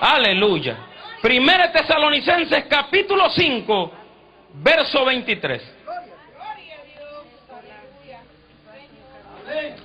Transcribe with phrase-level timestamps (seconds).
[0.00, 0.76] Aleluya.
[1.20, 3.92] Primera Tesalonicenses capítulo 5,
[4.54, 5.76] verso 23.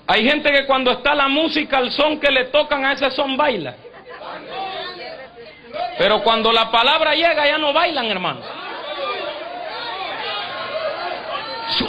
[0.07, 3.35] Hay gente que cuando está la música, el son que le tocan a ese son
[3.35, 3.75] baila.
[5.97, 8.41] Pero cuando la palabra llega ya no bailan, hermano.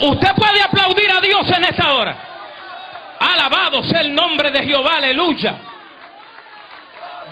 [0.01, 2.17] Usted puede aplaudir a Dios en esta hora.
[3.19, 5.55] Alabado sea el nombre de Jehová, aleluya.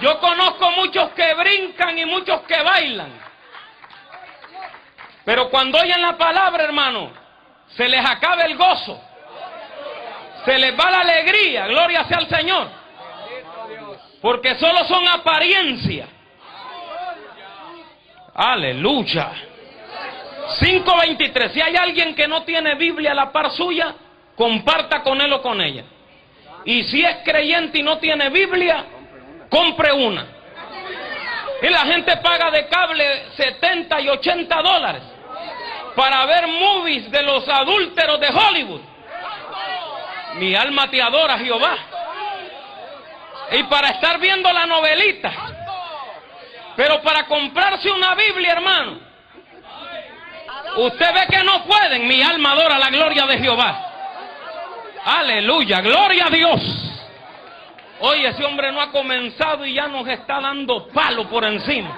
[0.01, 3.11] Yo conozco muchos que brincan y muchos que bailan.
[5.23, 7.11] Pero cuando oyen la palabra, hermano,
[7.69, 9.01] se les acaba el gozo.
[10.45, 12.67] Se les va la alegría, gloria sea al Señor.
[14.21, 16.07] Porque solo son apariencia.
[18.35, 19.31] Aleluya.
[20.59, 21.51] 5.23.
[21.51, 23.95] Si hay alguien que no tiene Biblia a la par suya,
[24.35, 25.85] comparta con él o con ella.
[26.65, 28.85] Y si es creyente y no tiene Biblia,
[29.55, 30.25] compre una.
[31.61, 35.01] Y la gente paga de cable 70 y 80 dólares
[35.95, 38.81] para ver movies de los adúlteros de Hollywood.
[40.35, 41.77] Mi alma te adora, Jehová.
[43.51, 45.31] Y para estar viendo la novelita.
[46.75, 48.99] Pero para comprarse una Biblia, hermano.
[50.75, 52.05] Usted ve que no pueden.
[52.05, 53.91] Mi alma adora la gloria de Jehová.
[55.05, 56.94] Aleluya, gloria a Dios.
[57.99, 61.97] Oye, ese hombre no ha comenzado y ya nos está dando palo por encima.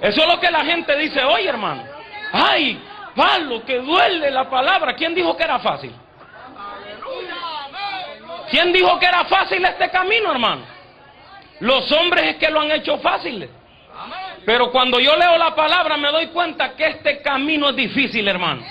[0.00, 1.84] Eso es lo que la gente dice, oye hermano.
[2.32, 2.80] Ay,
[3.14, 4.94] palo, que duele la palabra.
[4.94, 5.92] ¿Quién dijo que era fácil?
[8.50, 10.62] ¿Quién dijo que era fácil este camino, hermano?
[11.60, 13.48] Los hombres es que lo han hecho fácil.
[14.44, 18.62] Pero cuando yo leo la palabra me doy cuenta que este camino es difícil, hermano.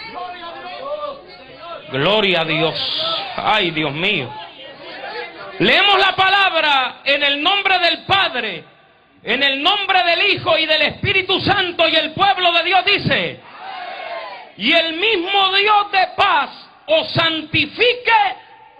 [1.92, 2.76] Gloria a Dios.
[3.38, 4.30] Ay, Dios mío.
[5.60, 8.64] Leemos la palabra en el nombre del Padre,
[9.22, 13.40] en el nombre del Hijo y del Espíritu Santo y el pueblo de Dios dice,
[14.56, 16.50] y el mismo Dios de paz
[16.86, 18.11] os santifique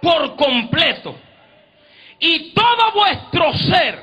[0.02, 1.20] por completo.
[2.18, 4.02] Y todo vuestro ser,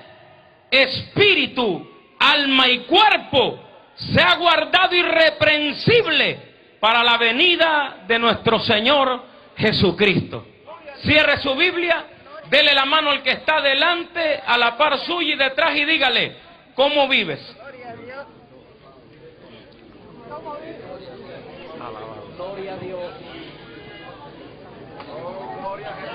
[0.70, 3.58] espíritu, alma y cuerpo,
[3.96, 6.40] sea guardado irreprensible
[6.78, 9.24] para la venida de nuestro Señor
[9.56, 10.46] Jesucristo.
[11.02, 12.04] Cierre su Biblia,
[12.50, 16.36] dele la mano al que está delante, a la par suya y detrás y dígale,
[16.74, 17.40] ¿cómo vives?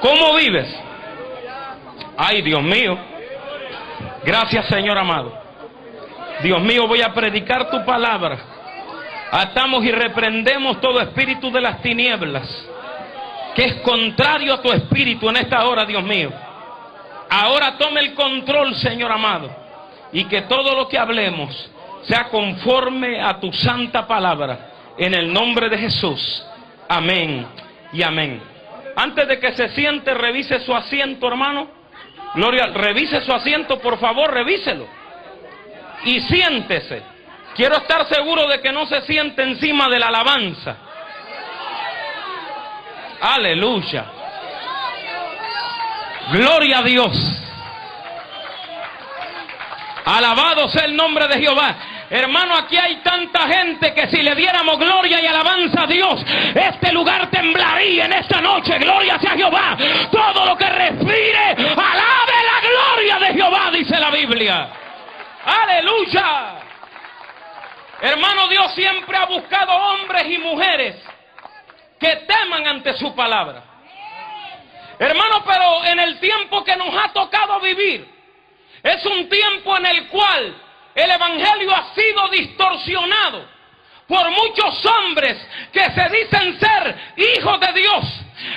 [0.02, 0.68] ¿Cómo vives?
[2.18, 2.98] Ay, Dios mío.
[4.24, 5.32] Gracias, Señor amado.
[6.42, 8.38] Dios mío, voy a predicar tu palabra.
[9.32, 12.48] Atamos y reprendemos todo espíritu de las tinieblas,
[13.56, 16.32] que es contrario a tu espíritu en esta hora, Dios mío.
[17.30, 19.50] Ahora tome el control, Señor amado,
[20.12, 21.72] y que todo lo que hablemos
[22.04, 24.68] sea conforme a tu santa palabra.
[24.98, 26.46] En el nombre de Jesús.
[26.90, 27.48] Amén
[27.94, 28.42] y amén.
[28.96, 31.70] Antes de que se siente, revise su asiento, hermano.
[32.36, 34.86] Gloria, revise su asiento, por favor, revíselo.
[36.04, 37.02] Y siéntese.
[37.56, 40.78] Quiero estar seguro de que no se siente encima de la alabanza.
[43.22, 44.06] Aleluya.
[46.32, 47.12] Gloria a Dios.
[50.06, 51.76] Alabado sea el nombre de Jehová.
[52.10, 56.20] Hermano, aquí hay tanta gente que si le diéramos gloria y alabanza a Dios,
[56.56, 58.78] este lugar temblaría en esta noche.
[58.80, 59.78] Gloria sea Jehová.
[60.12, 64.68] Todo lo que respire, alabe la gloria de Jehová, dice la Biblia.
[65.46, 66.56] Aleluya.
[68.02, 70.96] Hermano, Dios siempre ha buscado hombres y mujeres
[72.02, 73.64] que teman ante su palabra.
[74.98, 78.08] Hermano, pero en el tiempo que nos ha tocado vivir,
[78.82, 80.56] es un tiempo en el cual
[80.96, 83.46] el Evangelio ha sido distorsionado
[84.12, 85.38] por muchos hombres
[85.72, 88.06] que se dicen ser hijos de Dios.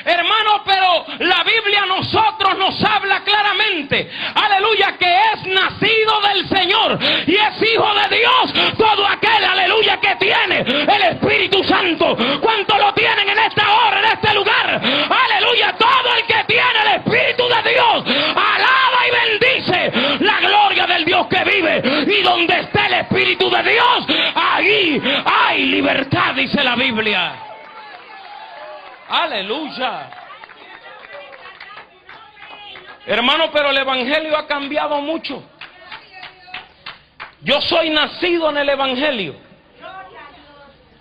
[0.04, 6.98] Hermano, pero la Biblia a nosotros nos habla claramente, aleluya, que es nacido del Señor
[7.26, 12.16] y es hijo de Dios todo aquel, aleluya, que tiene el Espíritu Santo.
[12.40, 14.80] ¿Cuánto lo tienen en esta hora, en este lugar?
[14.82, 18.04] Aleluya, todo el que tiene el Espíritu de Dios,
[18.34, 19.53] alaba y gloria
[20.94, 21.82] del Dios que vive.
[22.06, 27.34] Y donde está el Espíritu de Dios, ahí hay libertad, dice la Biblia.
[29.08, 30.10] Aleluya.
[33.06, 35.42] Hermano, pero el Evangelio ha cambiado mucho.
[37.42, 39.36] Yo soy nacido en el Evangelio.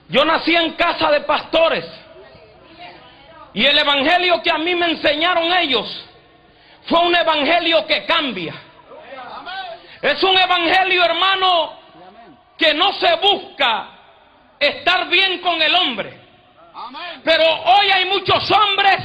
[0.10, 1.86] Yo nací en casa de pastores.
[3.54, 6.06] Y el Evangelio que a mí me enseñaron ellos
[6.88, 8.54] fue un Evangelio que cambia.
[10.04, 11.80] Es un evangelio, hermano,
[12.58, 13.88] que no se busca
[14.60, 16.20] estar bien con el hombre.
[17.24, 18.98] Pero hoy hay muchos hombres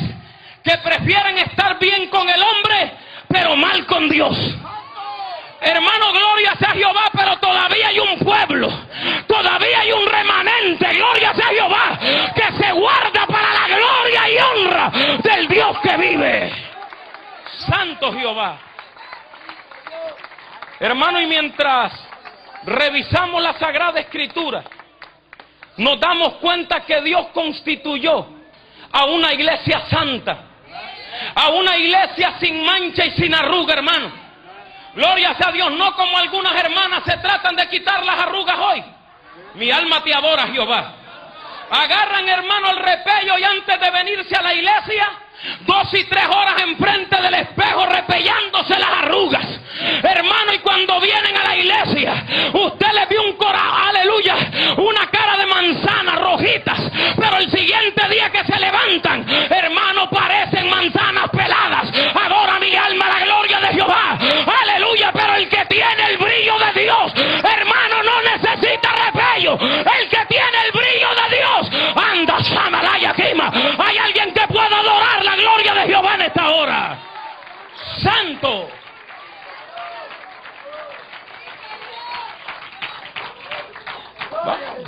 [0.65, 2.95] que prefieren estar bien con el hombre,
[3.29, 4.37] pero mal con Dios.
[5.61, 8.69] Hermano, gloria sea Jehová, pero todavía hay un pueblo,
[9.29, 11.99] todavía hay un remanente, gloria sea Jehová,
[12.35, 14.91] que se guarda para la gloria y honra
[15.23, 16.53] del Dios que vive.
[17.69, 18.68] Santo Jehová.
[20.81, 21.93] Hermano, y mientras
[22.65, 24.63] revisamos la Sagrada Escritura,
[25.77, 28.27] nos damos cuenta que Dios constituyó
[28.93, 30.45] a una iglesia santa,
[31.35, 34.29] a una iglesia sin mancha y sin arruga, hermano.
[34.95, 38.85] Gloria sea Dios, no como algunas hermanas se tratan de quitar las arrugas hoy.
[39.55, 40.95] Mi alma te adora, Jehová.
[41.71, 45.09] Agarran, hermano, el repello y antes de venirse a la iglesia,
[45.61, 49.47] dos y tres horas enfrente del espejo repellándose las arrugas.
[50.03, 54.37] Hermano, y cuando vienen a la iglesia, usted le vio un corazón, aleluya,
[54.77, 56.81] una cara de manzana rojitas,
[57.17, 61.89] pero el siguiente día que se levantan, hermano, parecen manzanas peladas.
[62.15, 64.19] Adora mi alma la gloria de Jehová.
[64.63, 67.13] Aleluya, pero el que tiene el brillo de Dios,
[69.47, 73.53] El que tiene el brillo de Dios, anda, Samalaya Kima.
[73.79, 76.99] Hay alguien que pueda adorar la gloria de Jehová en esta hora.
[78.03, 78.69] Santo.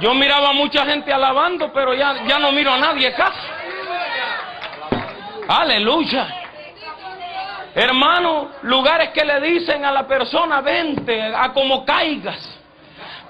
[0.00, 3.38] Yo miraba a mucha gente alabando, pero ya, ya no miro a nadie casi.
[5.46, 6.28] Aleluya.
[7.74, 12.49] Hermano, lugares que le dicen a la persona, vente, a como caigas.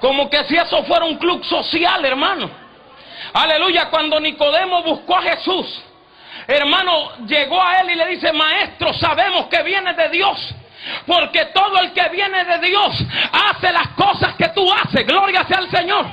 [0.00, 2.50] Como que si eso fuera un club social, hermano.
[3.32, 5.82] Aleluya, cuando Nicodemo buscó a Jesús,
[6.46, 10.54] hermano, llegó a él y le dice, maestro, sabemos que viene de Dios.
[11.06, 12.94] Porque todo el que viene de Dios
[13.32, 15.06] hace las cosas que tú haces.
[15.06, 16.06] Gloria sea al Señor.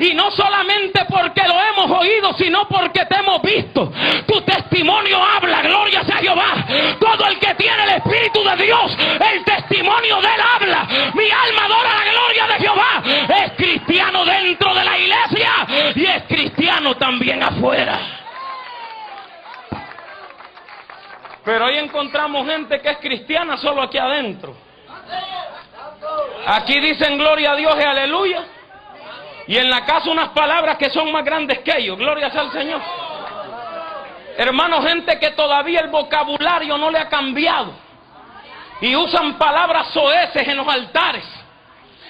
[0.00, 3.92] Y no solamente porque lo hemos oído, sino porque te hemos visto.
[4.26, 5.62] Tu testimonio habla.
[5.62, 6.66] Gloria sea Jehová.
[6.98, 8.96] Todo el que tiene el Espíritu de Dios,
[9.32, 10.86] el testimonio de él habla.
[11.14, 13.02] Mi alma adora la gloria de Jehová.
[13.44, 15.50] Es cristiano dentro de la iglesia
[15.94, 18.23] y es cristiano también afuera.
[21.44, 24.56] Pero hoy encontramos gente que es cristiana solo aquí adentro.
[26.46, 28.44] Aquí dicen gloria a Dios y aleluya.
[29.46, 31.98] Y en la casa unas palabras que son más grandes que ellos.
[31.98, 32.80] Gloria sea al Señor.
[34.38, 37.72] Hermano, gente que todavía el vocabulario no le ha cambiado.
[38.80, 41.24] Y usan palabras soeces en los altares.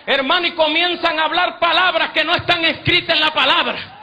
[0.06, 3.94] Hermano, y comienzan a hablar palabras que no están escritas en la palabra.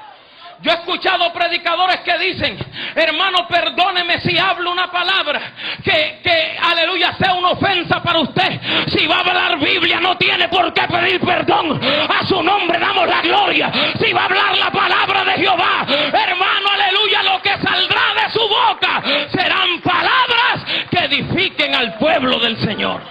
[0.61, 2.57] Yo he escuchado predicadores que dicen,
[2.95, 5.53] hermano, perdóneme si hablo una palabra
[5.83, 8.59] que, que, aleluya, sea una ofensa para usted.
[8.87, 11.79] Si va a hablar Biblia, no tiene por qué pedir perdón.
[11.83, 13.71] A su nombre damos la gloria.
[13.99, 18.47] Si va a hablar la palabra de Jehová, hermano, aleluya, lo que saldrá de su
[18.47, 23.01] boca serán palabras que edifiquen al pueblo del Señor.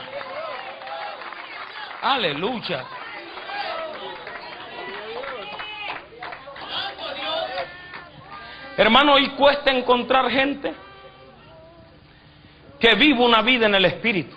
[2.02, 2.84] Aleluya.
[8.80, 10.72] Hermano, hoy cuesta encontrar gente
[12.78, 14.34] que vive una vida en el Espíritu.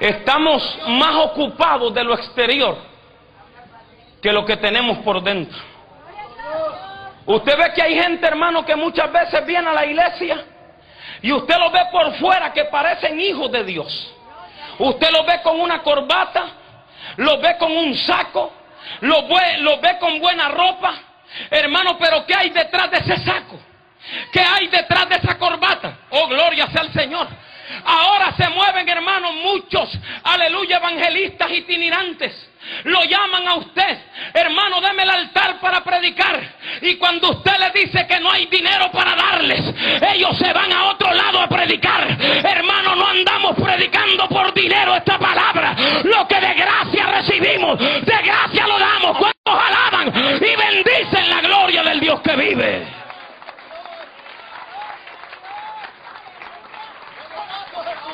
[0.00, 2.76] Estamos más ocupados de lo exterior
[4.20, 5.56] que lo que tenemos por dentro.
[7.24, 10.44] Usted ve que hay gente, hermano, que muchas veces viene a la iglesia
[11.22, 14.12] y usted lo ve por fuera que parecen hijos de Dios.
[14.76, 16.46] Usted lo ve con una corbata,
[17.18, 18.52] lo ve con un saco,
[19.02, 20.94] lo ve con buena ropa,
[21.50, 23.60] Hermano, pero ¿qué hay detrás de ese saco?
[24.32, 25.98] ¿Qué hay detrás de esa corbata?
[26.10, 27.26] Oh, gloria sea al Señor.
[27.84, 29.90] Ahora se mueven, hermanos, muchos,
[30.22, 32.50] aleluya, evangelistas itinerantes.
[32.84, 33.98] Lo llaman a usted,
[34.32, 36.40] hermano, deme el altar para predicar.
[36.82, 39.60] Y cuando usted le dice que no hay dinero para darles,
[40.14, 42.06] ellos se van a otro lado a predicar.
[42.44, 45.74] Hermano, no andamos predicando por dinero esta palabra.
[46.04, 49.18] Lo que de gracia recibimos, de gracia lo damos.
[49.18, 52.86] ¿Cuántos alaban y bendicen la gloria del Dios que vive?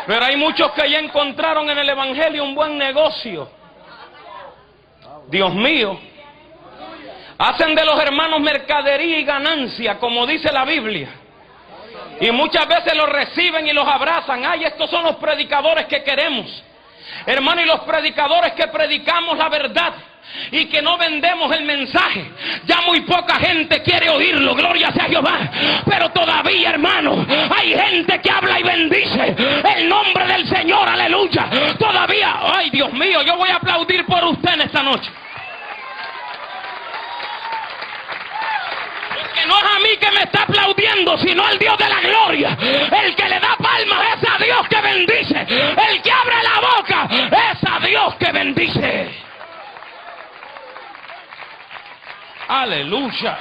[0.07, 3.60] Pero hay muchos que ya encontraron en el Evangelio un buen negocio.
[5.30, 5.99] Dios mío.
[7.38, 11.08] Hacen de los hermanos mercadería y ganancia, como dice la Biblia.
[12.20, 14.44] Y muchas veces los reciben y los abrazan.
[14.44, 16.62] Ay, estos son los predicadores que queremos.
[17.25, 19.94] Hermano, y los predicadores que predicamos la verdad
[20.50, 22.30] y que no vendemos el mensaje.
[22.66, 25.50] Ya muy poca gente quiere oírlo, gloria sea Jehová.
[25.88, 29.37] Pero todavía, hermano, hay gente que habla y bendice
[29.76, 31.49] el nombre del Señor, aleluya.
[31.78, 34.39] Todavía, ay Dios mío, yo voy a aplaudir por usted
[34.82, 35.10] noche.
[39.14, 42.56] Porque no es a mí que me está aplaudiendo, sino al Dios de la gloria.
[42.60, 45.40] El que le da palmas es a Dios que bendice.
[45.40, 47.08] El que abre la boca
[47.50, 49.14] es a Dios que bendice.
[52.49, 53.38] Aleluya.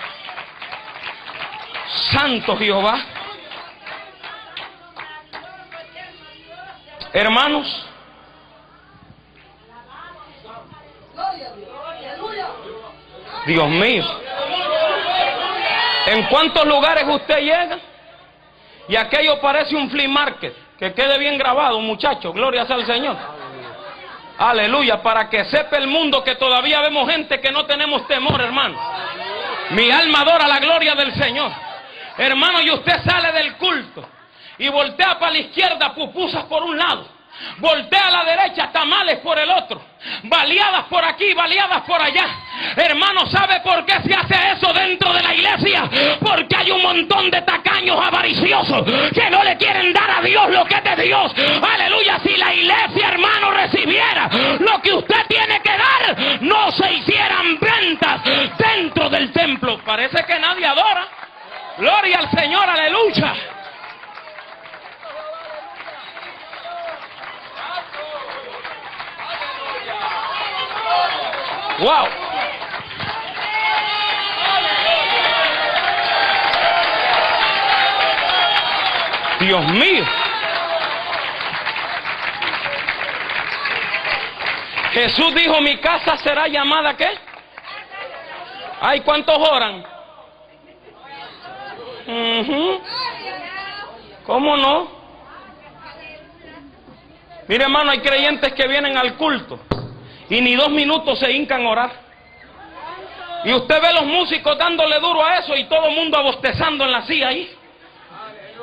[2.11, 2.99] Santo Jehová.
[7.11, 7.88] Hermanos.
[13.45, 14.03] Dios mío.
[16.07, 17.79] ¿En cuántos lugares usted llega?
[18.87, 20.55] Y aquello parece un flea market.
[20.77, 22.33] Que quede bien grabado, muchachos.
[22.33, 23.17] Gloria sea al Señor.
[24.37, 28.79] Aleluya, para que sepa el mundo que todavía vemos gente que no tenemos temor, hermano.
[29.71, 31.51] Mi alma adora la gloria del Señor.
[32.17, 34.07] Hermano, y usted sale del culto
[34.57, 37.18] y voltea para la izquierda, pupusas por un lado.
[37.57, 39.81] Voltea a la derecha, tamales por el otro.
[40.23, 42.25] Baleadas por aquí, baleadas por allá.
[42.75, 45.89] Hermano, ¿sabe por qué se hace eso dentro de la iglesia?
[46.19, 50.65] Porque hay un montón de tacaños avariciosos que no le quieren dar a Dios lo
[50.65, 51.33] que es de Dios.
[51.61, 54.29] Aleluya, si la iglesia, hermano, recibiera
[54.59, 58.21] lo que usted tiene que dar, no se hicieran ventas
[58.57, 59.79] dentro del templo.
[59.85, 61.07] Parece que nadie adora.
[61.77, 63.33] Gloria al Señor, aleluya.
[71.79, 72.07] Wow.
[79.39, 80.05] Dios mío.
[84.91, 87.07] Jesús dijo, mi casa será llamada qué?
[88.81, 89.85] Ay, ¿cuántos oran?
[94.25, 94.87] ¿Cómo no?
[97.47, 99.59] Mire hermano, hay creyentes que vienen al culto
[100.29, 101.91] y ni dos minutos se hincan a orar.
[103.45, 106.91] Y usted ve los músicos dándole duro a eso y todo el mundo abostezando en
[106.91, 107.49] la silla ahí.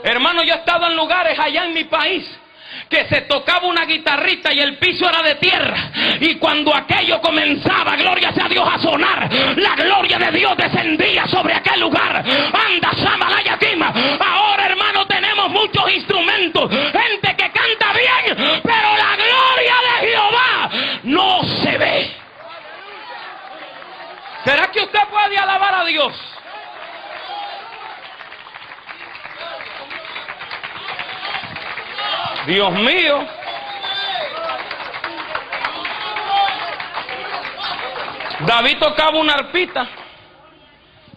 [0.05, 2.25] Hermano, yo he estado en lugares allá en mi país
[2.89, 5.91] que se tocaba una guitarrita y el piso era de tierra.
[6.21, 11.55] Y cuando aquello comenzaba, gloria sea Dios, a sonar, la gloria de Dios descendía sobre
[11.55, 12.19] aquel lugar.
[12.19, 13.59] Anda, Samalaya.
[14.21, 17.36] Ahora, hermano, tenemos muchos instrumentos, gente
[24.77, 26.13] que usted puede alabar a Dios?
[32.47, 33.27] Dios mío.
[38.41, 39.89] David tocaba una arpita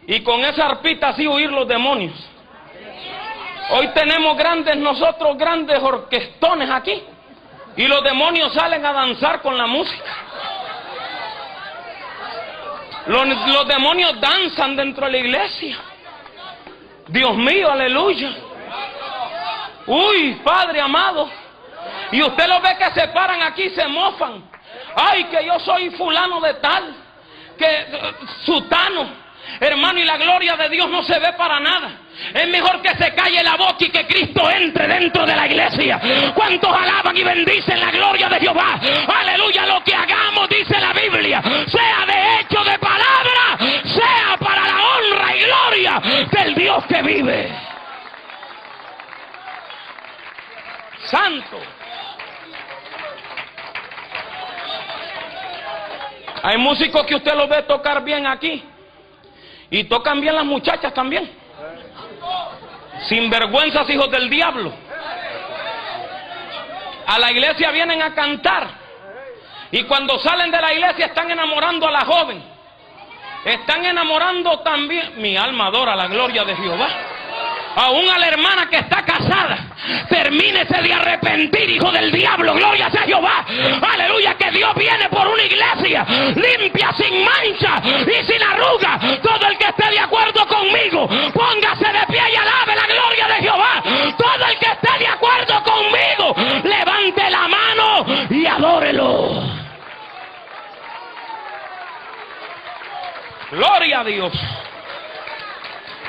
[0.07, 2.13] y con esa arpita así huir los demonios.
[3.71, 7.03] Hoy tenemos grandes, nosotros grandes orquestones aquí
[7.75, 10.15] y los demonios salen a danzar con la música.
[13.09, 15.77] Los, demonios danzan dentro de la iglesia.
[17.07, 18.29] Dios mío, aleluya.
[19.87, 21.27] Uy, Padre amado.
[22.11, 24.43] Y usted lo ve que se paran aquí se mofan.
[24.95, 26.95] Ay, que yo soy fulano de tal.
[27.57, 28.13] Que eh,
[28.45, 29.09] sutano.
[29.59, 31.89] Hermano, y la gloria de Dios no se ve para nada.
[32.33, 35.99] Es mejor que se calle la boca y que Cristo entre dentro de la iglesia.
[36.35, 38.79] ¿Cuántos alaban y bendicen la gloria de Jehová?
[39.07, 42.78] Aleluya, lo que hagamos, dice la Biblia, sea de hecho de
[46.87, 47.69] Que vive.
[51.09, 51.57] santo.
[56.43, 58.63] Hay músicos que usted los ve tocar bien aquí.
[59.71, 61.29] Y tocan bien las muchachas también.
[63.07, 64.71] Sin vergüenzas, hijos del diablo.
[67.05, 68.67] A la iglesia vienen a cantar.
[69.71, 72.58] Y cuando salen de la iglesia están enamorando a la joven.
[73.45, 75.13] Están enamorando también.
[75.21, 76.87] Mi alma adora la gloria de Jehová
[77.75, 79.57] aún a la hermana que está casada,
[80.09, 83.45] termínese de arrepentir, hijo del diablo, gloria sea Jehová,
[83.81, 86.05] aleluya, que Dios viene por una iglesia
[86.35, 88.99] limpia, sin mancha y sin arruga.
[89.21, 93.35] Todo el que esté de acuerdo conmigo, póngase de pie y alabe la gloria de
[93.35, 93.83] Jehová.
[94.17, 99.58] Todo el que esté de acuerdo conmigo, levante la mano y adórelo.
[103.51, 104.33] Gloria a Dios.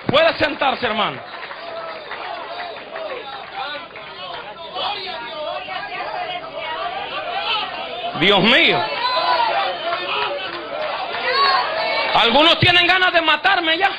[0.06, 1.20] Puede sentarse, hermano.
[8.20, 8.78] Dios mío.
[12.14, 13.90] Algunos tienen ganas de matarme ya.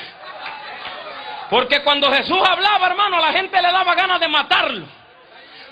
[1.49, 5.00] Porque cuando Jesús hablaba, hermano, a la gente le daba ganas de matarlo.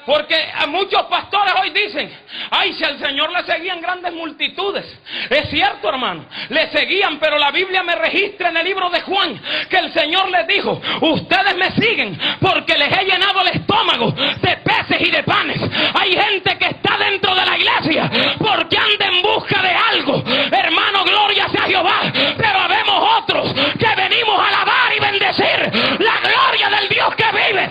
[0.10, 0.36] Porque
[0.70, 2.12] muchos pastores hoy dicen,
[2.50, 4.84] ay, si al Señor le seguían grandes multitudes.
[5.30, 9.40] Es cierto, hermano, le seguían, pero la Biblia me registra en el libro de Juan
[9.70, 14.58] que el Señor les dijo, ustedes me siguen porque les he llenado el estómago de
[14.58, 15.62] peces y de panes.
[15.94, 20.24] Hay gente que está dentro de la iglesia porque anda en busca de algo.
[20.26, 22.12] Hermano, gloria sea Jehová.
[22.36, 27.70] Pero habemos otros que venimos a alabar y bendecir la gloria del Dios que vive.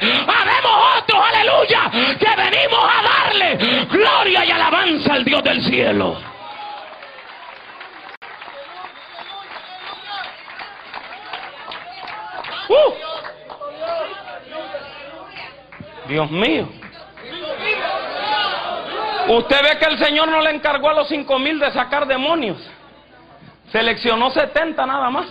[3.91, 6.17] Gloria y alabanza al Dios del cielo.
[12.69, 12.93] Uh.
[16.09, 16.69] Dios mío.
[19.29, 22.59] Usted ve que el Señor no le encargó a los cinco mil de sacar demonios.
[23.71, 25.27] Seleccionó 70 nada más.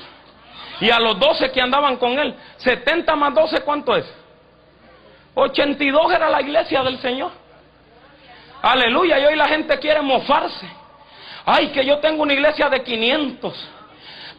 [0.79, 4.05] Y a los 12 que andaban con él, 70 más 12, ¿cuánto es?
[5.33, 7.31] 82 era la iglesia del Señor.
[8.67, 10.67] Aleluya, y hoy la gente quiere mofarse.
[11.45, 13.69] Ay, que yo tengo una iglesia de 500.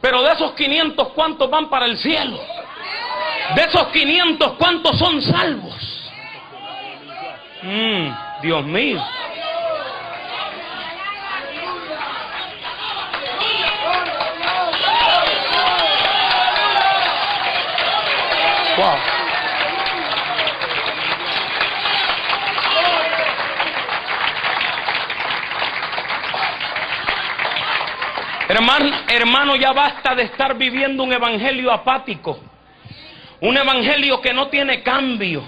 [0.03, 2.39] Pero de esos 500, ¿cuántos van para el cielo?
[3.55, 6.11] De esos 500, ¿cuántos son salvos?
[7.63, 8.11] Mm,
[8.43, 9.03] Dios mío.
[18.77, 19.18] Wow.
[28.49, 32.41] Hermano, hermano, ya basta de estar viviendo un evangelio apático.
[33.41, 35.47] Un evangelio que no tiene cambio.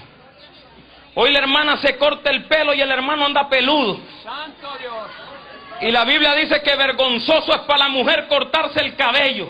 [1.15, 3.99] Hoy la hermana se corta el pelo y el hermano anda peludo.
[5.81, 9.49] Y la Biblia dice que vergonzoso es para la mujer cortarse el cabello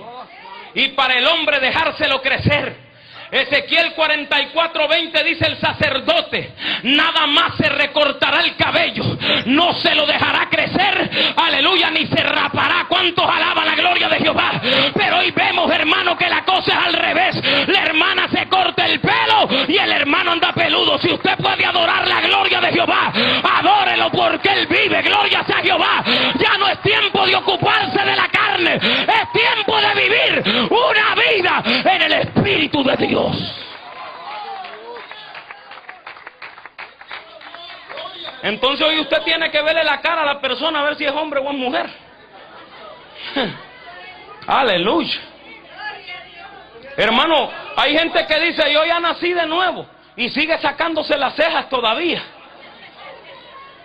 [0.74, 2.91] y para el hombre dejárselo crecer.
[3.32, 6.52] Ezequiel 44, 20 dice el sacerdote,
[6.84, 9.04] nada más se recortará el cabello,
[9.46, 12.86] no se lo dejará crecer, aleluya, ni se rapará.
[12.90, 14.62] ¿Cuántos alaban la gloria de Jehová?
[14.94, 17.68] Pero hoy vemos, hermano, que la cosa es al revés.
[17.68, 20.98] La hermana se corta el pelo y el hermano anda peludo.
[21.00, 23.14] Si usted puede adorar la gloria de Jehová,
[23.60, 25.02] adórelo porque Él vive.
[25.04, 26.04] Gloria sea Jehová.
[26.38, 31.64] Ya no es tiempo de ocuparse de la carne, es tiempo de vivir una vida
[31.94, 33.21] en el Espíritu de Dios.
[38.44, 41.12] Entonces hoy usted tiene que verle la cara a la persona a ver si es
[41.12, 41.90] hombre o es mujer.
[44.48, 45.20] Aleluya.
[46.98, 51.70] Hermano, hay gente que dice, yo ya nací de nuevo y sigue sacándose las cejas
[51.70, 52.22] todavía.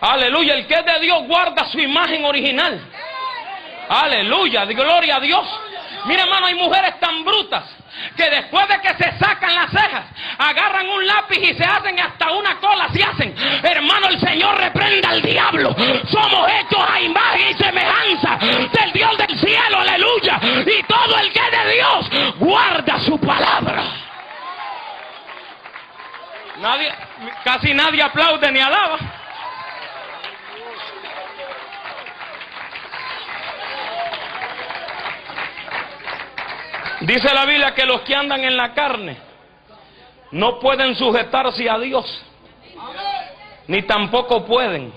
[0.01, 2.81] Aleluya, el que es de Dios guarda su imagen original.
[3.89, 5.47] Aleluya, gloria a Dios.
[6.07, 7.65] Mira hermano, hay mujeres tan brutas
[8.17, 10.05] que después de que se sacan las cejas,
[10.39, 13.35] agarran un lápiz y se hacen hasta una cola, se hacen.
[13.63, 15.75] Hermano, el Señor reprenda al diablo.
[16.09, 20.41] Somos hechos a imagen y semejanza del Dios del cielo, aleluya.
[20.67, 23.83] Y todo el que es de Dios guarda su palabra.
[26.59, 26.93] Nadie,
[27.45, 28.99] casi nadie aplaude ni alaba.
[37.07, 39.17] Dice la Biblia que los que andan en la carne
[40.33, 42.05] no pueden sujetarse a Dios,
[43.69, 44.93] ni tampoco pueden.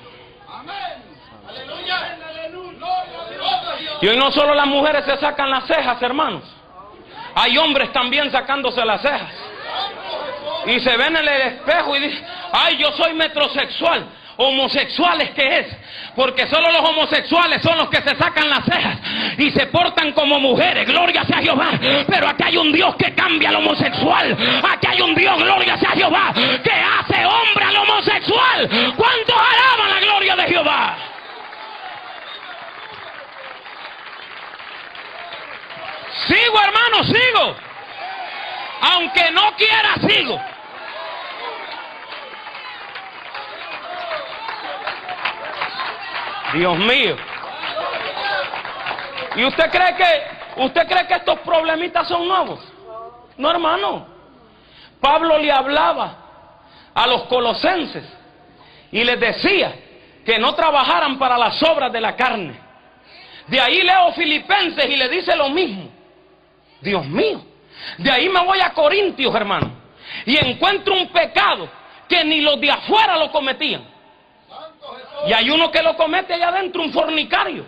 [4.02, 6.43] Y hoy no solo las mujeres se sacan las cejas, hermanos.
[7.36, 9.32] Hay hombres también sacándose las cejas.
[10.65, 14.08] Y se ven en el espejo y dicen, ay, yo soy metrosexual
[14.39, 15.67] homosexuales que es.
[16.15, 18.97] Porque solo los homosexuales son los que se sacan las cejas
[19.38, 20.88] y se portan como mujeres.
[20.88, 21.71] Gloria sea Jehová.
[22.08, 24.38] Pero aquí hay un Dios que cambia al homosexual.
[24.71, 28.69] Aquí hay un Dios, gloria sea Jehová, que hace hombre al homosexual.
[28.95, 30.95] ¿Cuántos alaban la gloria de Jehová?
[36.28, 37.56] Sigo, hermano, sigo.
[38.82, 40.39] Aunque no quiera, sigo.
[46.53, 47.15] Dios mío.
[49.35, 52.59] ¿Y usted cree que usted cree que estos problemitas son nuevos?
[53.38, 54.07] No, hermano.
[54.99, 56.17] Pablo le hablaba
[56.93, 58.03] a los colosenses
[58.91, 59.73] y les decía
[60.25, 62.59] que no trabajaran para las obras de la carne.
[63.47, 65.89] De ahí leo Filipenses y le dice lo mismo.
[66.81, 67.41] Dios mío.
[67.97, 69.71] De ahí me voy a Corintios, hermano.
[70.25, 71.69] Y encuentro un pecado
[72.07, 73.83] que ni los de afuera lo cometían.
[75.27, 77.65] Y hay uno que lo comete allá adentro, un fornicario,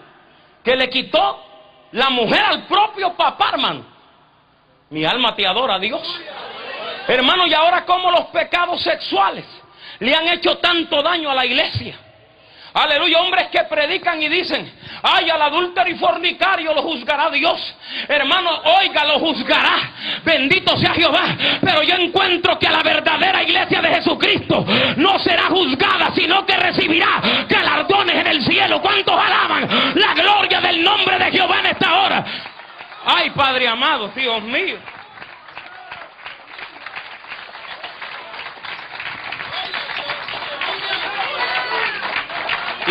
[0.64, 1.46] que le quitó
[1.94, 3.86] La mujer al propio papá, hermano.
[4.90, 6.02] Mi alma te adora, Dios.
[7.08, 9.46] Hermano, y ahora como los pecados sexuales
[10.00, 12.00] le han hecho tanto daño a la iglesia.
[12.74, 14.72] Aleluya, hombres que predican y dicen,
[15.04, 17.60] ay, al adúltero y fornicario lo juzgará Dios.
[18.08, 19.92] Hermano, oiga, lo juzgará.
[20.24, 21.36] Bendito sea Jehová.
[21.60, 26.56] Pero yo encuentro que a la verdadera iglesia de Jesucristo no será juzgada, sino que
[26.56, 28.82] recibirá galardones en el cielo.
[28.82, 32.26] ¿Cuántos alaban la gloria del nombre de Jehová en esta hora?
[33.06, 34.78] Ay, Padre amado, Dios mío.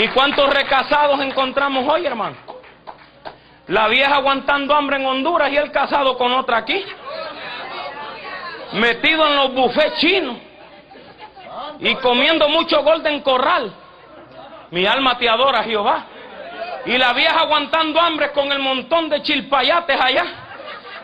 [0.01, 2.35] ¿Y cuántos recasados encontramos hoy, hermano?
[3.67, 6.83] La vieja aguantando hambre en Honduras y el casado con otra aquí.
[8.73, 10.39] Metido en los bufés chinos.
[11.81, 13.75] Y comiendo mucho golden corral.
[14.71, 16.07] Mi alma te adora, Jehová.
[16.87, 20.25] Y la vieja aguantando hambre con el montón de chilpayates allá.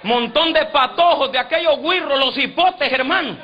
[0.04, 3.36] Montón de patojos, de aquellos guirros, los hipotes, hermano.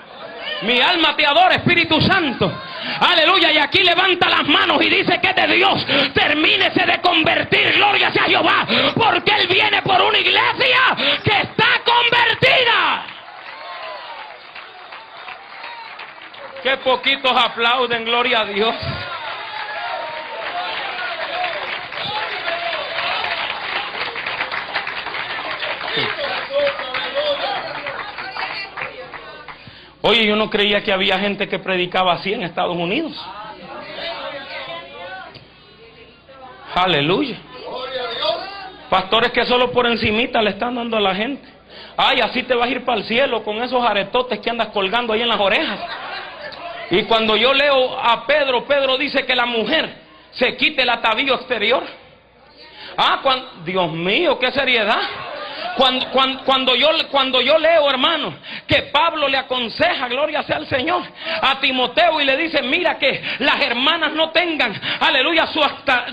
[0.62, 2.52] Mi alma te adora, Espíritu Santo.
[3.00, 3.52] Aleluya.
[3.52, 5.84] Y aquí levanta las manos y dice que de Dios
[6.14, 7.72] termínese de convertir.
[7.74, 8.66] Gloria sea Jehová.
[8.94, 13.06] Porque Él viene por una iglesia que está convertida.
[16.62, 18.74] Qué poquitos aplauden, gloria a Dios.
[30.02, 33.12] Oye, yo no creía que había gente que predicaba así en Estados Unidos.
[36.74, 37.36] Aleluya.
[38.90, 41.48] Pastores que solo por encimita le están dando a la gente.
[41.96, 45.12] Ay, así te vas a ir para el cielo con esos aretotes que andas colgando
[45.12, 45.78] ahí en las orejas.
[46.90, 49.94] Y cuando yo leo a Pedro, Pedro dice que la mujer
[50.32, 51.84] se quite el atavío exterior.
[52.96, 55.00] Ah, cuando, Dios mío, qué seriedad.
[55.76, 56.06] Cuando,
[56.44, 58.34] cuando, yo, cuando yo leo, hermano,
[58.66, 61.02] que Pablo le aconseja, gloria sea al Señor,
[61.40, 65.60] a Timoteo y le dice, mira que las hermanas no tengan, aleluya, su,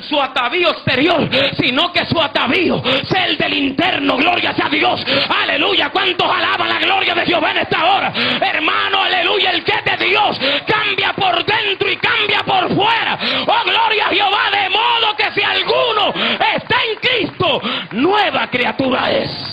[0.07, 5.89] su atavío exterior, sino que su atavío sea el del interno, gloria sea Dios, aleluya,
[5.89, 8.13] ¿cuántos alaban la gloria de Jehová en esta hora?
[8.41, 13.17] Hermano, aleluya, el que es de Dios cambia por dentro y cambia por fuera.
[13.47, 16.13] Oh, gloria a Jehová, de modo que si alguno
[16.55, 19.48] está en Cristo, nueva criatura es.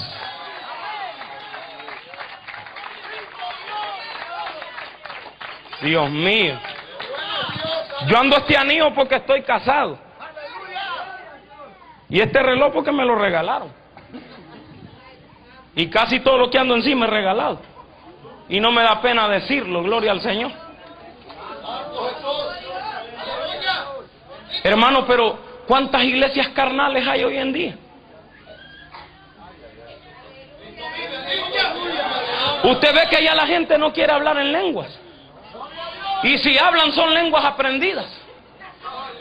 [5.83, 6.59] Dios mío.
[8.07, 9.99] Yo ando este anillo porque estoy casado.
[12.09, 13.73] Y este reloj porque me lo regalaron.
[15.75, 17.61] Y casi todo lo que ando encima es regalado.
[18.49, 20.53] Y no me da pena decirlo, gloria al Señor.
[24.63, 27.77] Hermano, pero ¿cuántas iglesias carnales hay hoy en día?
[32.65, 35.06] Usted ve que ya la gente no quiere hablar en lenguas.
[36.23, 38.07] Y si hablan son lenguas aprendidas.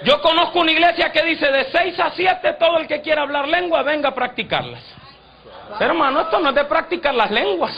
[0.03, 3.47] Yo conozco una iglesia que dice de 6 a 7 todo el que quiera hablar
[3.47, 4.81] lengua venga a practicarlas.
[5.79, 7.73] hermano, esto no es de practicar las lenguas.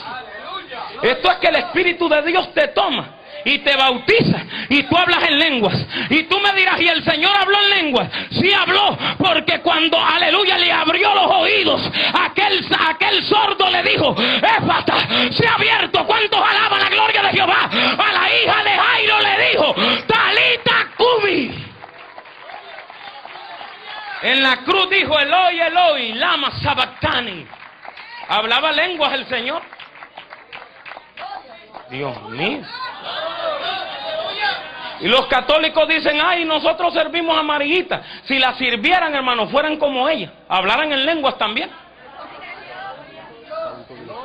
[1.02, 5.30] Esto es que el Espíritu de Dios te toma y te bautiza y tú hablas
[5.30, 5.86] en lenguas.
[6.10, 8.10] Y tú me dirás, ¿y el Señor habló en lenguas?
[8.32, 11.82] Sí habló, porque cuando, aleluya, le abrió los oídos,
[12.14, 14.96] aquel, aquel sordo le dijo, Éfata,
[15.32, 16.06] se ha abierto.
[16.06, 16.37] ¿Cuántos
[20.08, 20.78] Talita.
[24.22, 26.52] En la cruz dijo Eloi, Eloi, lama.
[28.28, 29.62] Hablaba lenguas el Señor.
[31.90, 32.62] Dios mío.
[35.00, 38.02] Y los católicos dicen, ay, nosotros servimos a Mariguita.
[38.24, 41.70] Si la sirvieran, hermano, fueran como ella, hablaran en lenguas también.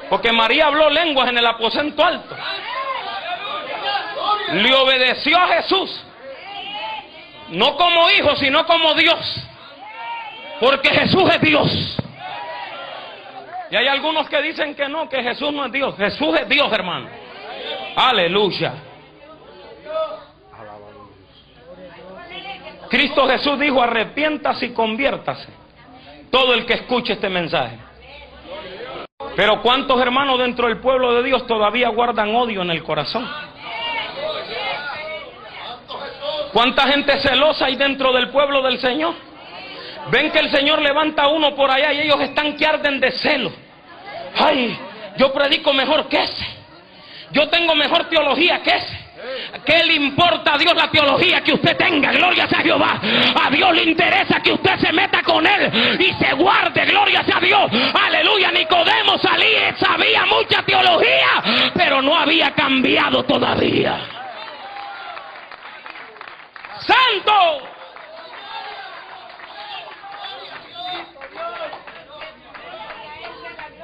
[0.09, 2.35] Porque María habló lenguas en el aposento alto.
[4.53, 6.05] Le obedeció a Jesús.
[7.51, 9.49] No como hijo, sino como Dios.
[10.61, 11.99] Porque Jesús es Dios.
[13.71, 15.97] Y hay algunos que dicen que no, que Jesús no es Dios.
[15.97, 17.09] Jesús es Dios, hermano.
[17.97, 18.75] Aleluya.
[22.89, 25.49] Cristo Jesús dijo, arrepiéntase y conviértase.
[26.31, 27.79] Todo el que escuche este mensaje.
[29.35, 33.27] Pero ¿cuántos hermanos dentro del pueblo de Dios todavía guardan odio en el corazón?
[36.53, 39.15] ¿Cuánta gente celosa hay dentro del pueblo del Señor?
[40.11, 43.53] Ven que el Señor levanta uno por allá y ellos están que arden de celo.
[44.37, 44.77] Ay,
[45.17, 46.47] yo predico mejor que ese.
[47.31, 49.03] Yo tengo mejor teología que ese.
[49.65, 52.11] ¿Qué le importa a Dios la teología que usted tenga?
[52.13, 53.01] Gloria sea Jehová.
[53.43, 56.85] A Dios le interesa que usted se meta con Él y se guarde.
[56.87, 57.71] Gloria sea Dios.
[57.95, 64.22] Aleluya, Nicodemo salía, sabía mucha teología, pero no había cambiado todavía.
[66.87, 67.69] Santo.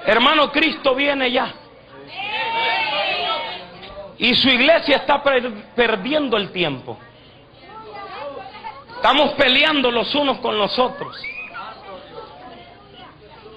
[0.07, 1.53] Hermano, Cristo viene ya.
[4.17, 6.99] Y su iglesia está perdiendo el tiempo.
[8.97, 11.17] Estamos peleando los unos con los otros.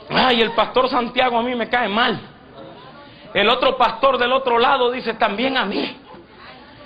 [0.10, 2.19] Ay, el pastor Santiago a mí me cae mal.
[3.34, 6.01] El otro pastor del otro lado dice también a mí.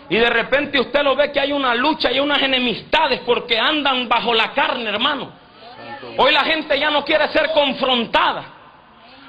[0.10, 4.08] Y de repente usted lo ve que hay una lucha y unas enemistades porque andan
[4.08, 5.32] bajo la carne, hermano.
[6.18, 8.44] Hoy la gente ya no quiere ser confrontada.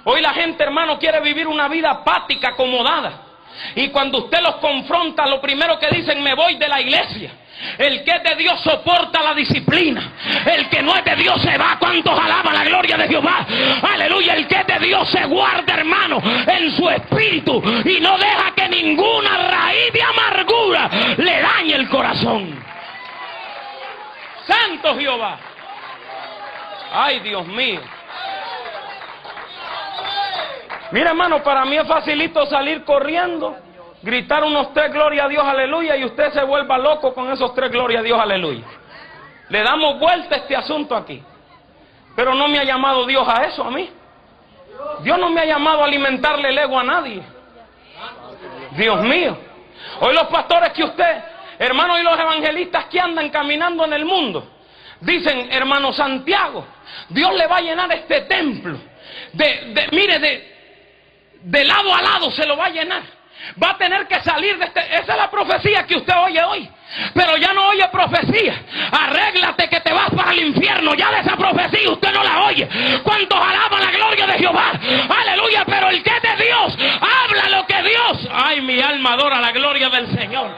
[0.04, 3.25] Hoy la gente, hermano, quiere vivir una vida apática, acomodada.
[3.75, 7.31] Y cuando usted los confronta, lo primero que dicen, me voy de la iglesia.
[7.79, 10.12] El que es de Dios soporta la disciplina.
[10.45, 11.77] El que no es de Dios se va.
[11.79, 13.47] ¿Cuántos alaban la gloria de Jehová?
[13.83, 14.35] Aleluya.
[14.35, 17.62] El que es de Dios se guarda, hermano, en su espíritu.
[17.85, 22.62] Y no deja que ninguna raíz de amargura le dañe el corazón.
[24.47, 25.38] Santo Jehová.
[26.92, 27.81] Ay, Dios mío.
[30.92, 33.57] Mira, hermano, para mí es facilito salir corriendo
[34.03, 37.70] gritar unos tres gloria a Dios, aleluya, y usted se vuelva loco con esos tres
[37.70, 38.64] gloria a Dios, aleluya.
[39.49, 41.22] Le damos vuelta a este asunto aquí.
[42.14, 43.90] Pero no me ha llamado Dios a eso, a mí.
[45.01, 47.22] Dios no me ha llamado a alimentarle el ego a nadie.
[48.72, 49.37] Dios mío.
[50.01, 51.25] Hoy los pastores que usted,
[51.59, 54.49] hermano, y los evangelistas que andan caminando en el mundo,
[55.01, 56.64] dicen, hermano Santiago,
[57.09, 58.79] Dios le va a llenar este templo.
[59.33, 60.56] De, de, mire, de,
[61.46, 63.02] de lado a lado se lo va a llenar.
[63.62, 64.80] Va a tener que salir de este...
[64.80, 66.68] Esa es la profecía que usted oye hoy.
[67.14, 68.64] Pero ya no oye profecía.
[68.90, 70.94] Arréglate que te vas para el infierno.
[70.94, 72.68] Ya de esa profecía usted no la oye.
[73.04, 74.72] ¿Cuántos alaban la gloria de Jehová?
[75.20, 75.64] Aleluya.
[75.66, 78.28] Pero el que es de Dios, habla lo que Dios.
[78.32, 80.50] Ay, mi alma adora la gloria del Señor.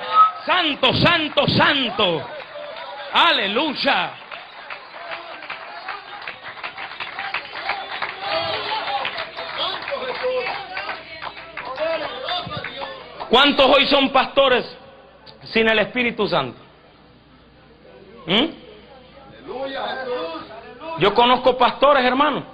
[0.47, 2.31] Santo, santo, santo.
[3.13, 4.13] Aleluya.
[13.31, 14.65] ¿Cuántos hoy son pastores
[15.53, 16.59] sin el Espíritu Santo?
[18.27, 18.45] ¿Mm?
[20.99, 22.45] Yo conozco pastores, hermanos,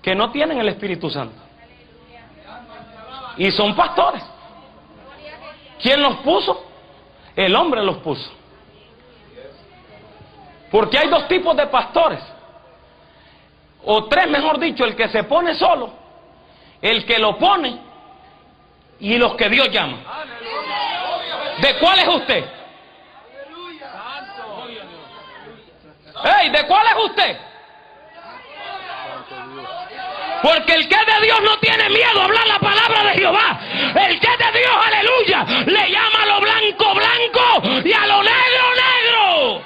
[0.00, 1.36] que no tienen el Espíritu Santo.
[3.36, 4.24] Y son pastores.
[5.80, 6.64] ¿Quién los puso?
[7.36, 8.30] El hombre los puso.
[10.70, 12.20] Porque hay dos tipos de pastores.
[13.84, 15.90] O tres, mejor dicho, el que se pone solo,
[16.82, 17.87] el que lo pone
[19.00, 19.98] y los que Dios llama.
[21.58, 22.44] ¿De cuál es usted?
[26.24, 27.36] Hey, ¿de cuál es usted?
[30.42, 33.60] Porque el que es de Dios no tiene miedo a hablar la palabra de Jehová.
[33.94, 38.22] El que es de Dios, aleluya, le llama a lo blanco blanco y a lo
[38.22, 39.62] negro negro.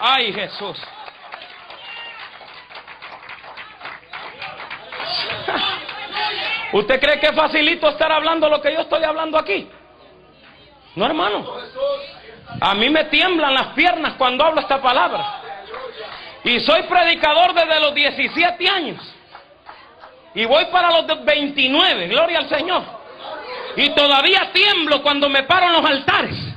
[0.00, 0.78] Ay Jesús.
[6.72, 9.68] ¿Usted cree que es facilito estar hablando lo que yo estoy hablando aquí?
[10.96, 11.56] No, hermano.
[12.60, 15.40] A mí me tiemblan las piernas cuando hablo esta palabra.
[16.44, 19.14] Y soy predicador desde los 17 años.
[20.34, 22.82] Y voy para los 29, gloria al Señor.
[23.76, 26.53] Y todavía tiemblo cuando me paro en los altares.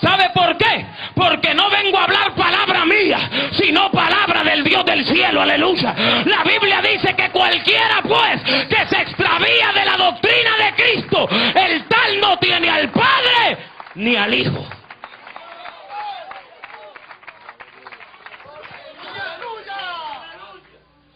[0.00, 0.86] ¿Sabe por qué?
[1.14, 5.94] Porque no vengo a hablar palabra mía, sino palabra del Dios del cielo, aleluya.
[6.24, 11.84] La Biblia dice que cualquiera pues que se extravía de la doctrina de Cristo, el
[11.88, 13.58] tal no tiene al Padre
[13.94, 14.66] ni al Hijo.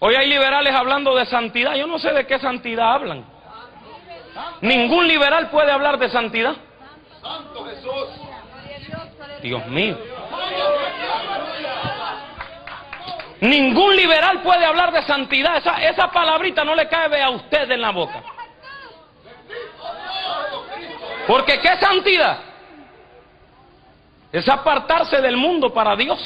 [0.03, 1.75] Hoy hay liberales hablando de santidad.
[1.75, 3.23] Yo no sé de qué santidad hablan.
[4.62, 6.57] Ningún liberal puede hablar de santidad.
[7.21, 8.30] Santo Jesús.
[9.42, 9.98] Dios mío.
[13.40, 15.56] Ningún liberal puede hablar de santidad.
[15.56, 18.22] Esa, esa palabrita no le cae a usted en la boca.
[21.26, 22.38] Porque ¿qué santidad?
[24.33, 26.18] Es apartarse del mundo para Dios.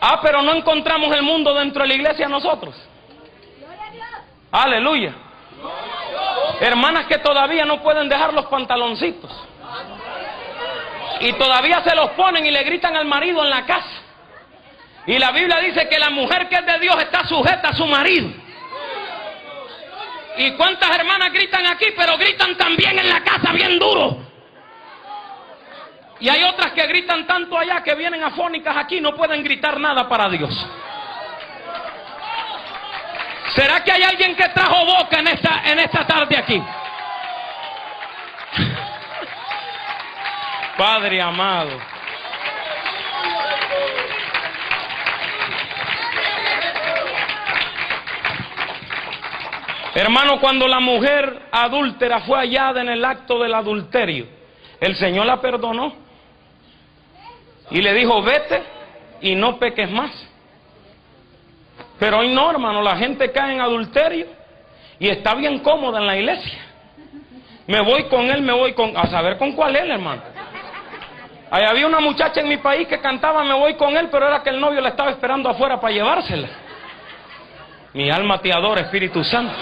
[0.00, 2.74] Ah, pero no encontramos el mundo dentro de la iglesia nosotros.
[4.50, 5.14] Aleluya.
[6.60, 9.30] Hermanas que todavía no pueden dejar los pantaloncitos.
[11.20, 14.02] Y todavía se los ponen y le gritan al marido en la casa.
[15.06, 17.86] Y la Biblia dice que la mujer que es de Dios está sujeta a su
[17.86, 18.28] marido.
[20.36, 24.18] ¿Y cuántas hermanas gritan aquí, pero gritan también en la casa bien duro?
[26.20, 30.08] Y hay otras que gritan tanto allá que vienen afónicas aquí, no pueden gritar nada
[30.08, 30.54] para Dios.
[33.54, 34.48] ¿Será que hay alguien que
[40.84, 41.80] Padre amado.
[49.94, 54.26] Hermano, cuando la mujer adúltera fue hallada en el acto del adulterio,
[54.78, 55.94] el Señor la perdonó
[57.70, 58.62] y le dijo, vete
[59.22, 60.10] y no peques más.
[61.98, 64.26] Pero hoy no, hermano, la gente cae en adulterio
[64.98, 66.58] y está bien cómoda en la iglesia.
[67.68, 68.94] Me voy con él, me voy con...
[68.94, 70.33] A saber con cuál él, hermano.
[71.62, 74.50] Había una muchacha en mi país que cantaba Me voy con él, pero era que
[74.50, 76.48] el novio la estaba esperando afuera para llevársela.
[77.92, 79.54] Mi alma te adora, Espíritu Santo.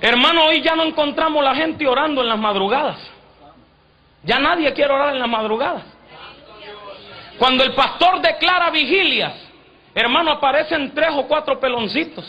[0.00, 2.96] Hermano, hoy ya no encontramos la gente orando en las madrugadas.
[4.22, 5.82] Ya nadie quiere orar en las madrugadas.
[7.38, 9.32] Cuando el pastor declara vigilias,
[9.94, 12.24] hermano, aparecen tres o cuatro peloncitos.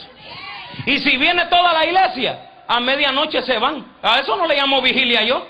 [0.86, 3.86] Y si viene toda la iglesia, a medianoche se van.
[4.02, 5.46] A eso no le llamo vigilia yo.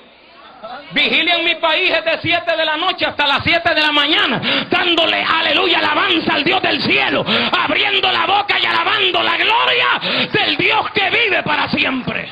[0.92, 3.92] Vigilia en mi país es de 7 de la noche hasta las 7 de la
[3.92, 7.26] mañana, dándole aleluya, alabanza al Dios del cielo,
[7.58, 12.30] abriendo la boca y alabando la gloria del Dios que vive para siempre.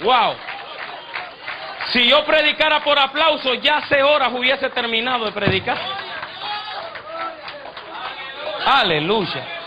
[0.00, 0.34] Wow.
[1.92, 5.78] Si yo predicara por aplauso, ya hace horas hubiese terminado de predicar.
[8.66, 9.59] Aleluya.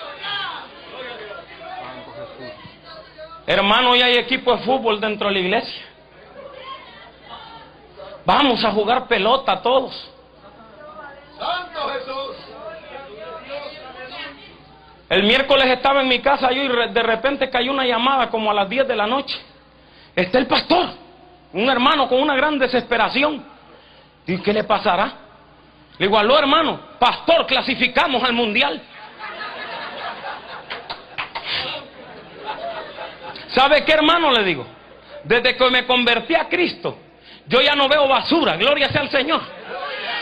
[3.45, 5.83] Hermano, hoy hay equipo de fútbol dentro de la iglesia.
[8.25, 10.09] Vamos a jugar pelota todos.
[11.37, 12.53] Santo Jesús.
[15.09, 18.53] El miércoles estaba en mi casa yo y de repente cayó una llamada como a
[18.53, 19.37] las 10 de la noche.
[20.15, 20.87] Está el pastor,
[21.51, 23.45] un hermano con una gran desesperación.
[24.25, 25.13] ¿Y qué le pasará?
[25.97, 28.81] Le digo, aló hermano, pastor, clasificamos al mundial.
[33.53, 34.65] ¿Sabe qué hermano le digo?
[35.23, 36.97] Desde que me convertí a Cristo,
[37.47, 39.41] yo ya no veo basura, gloria sea al Señor.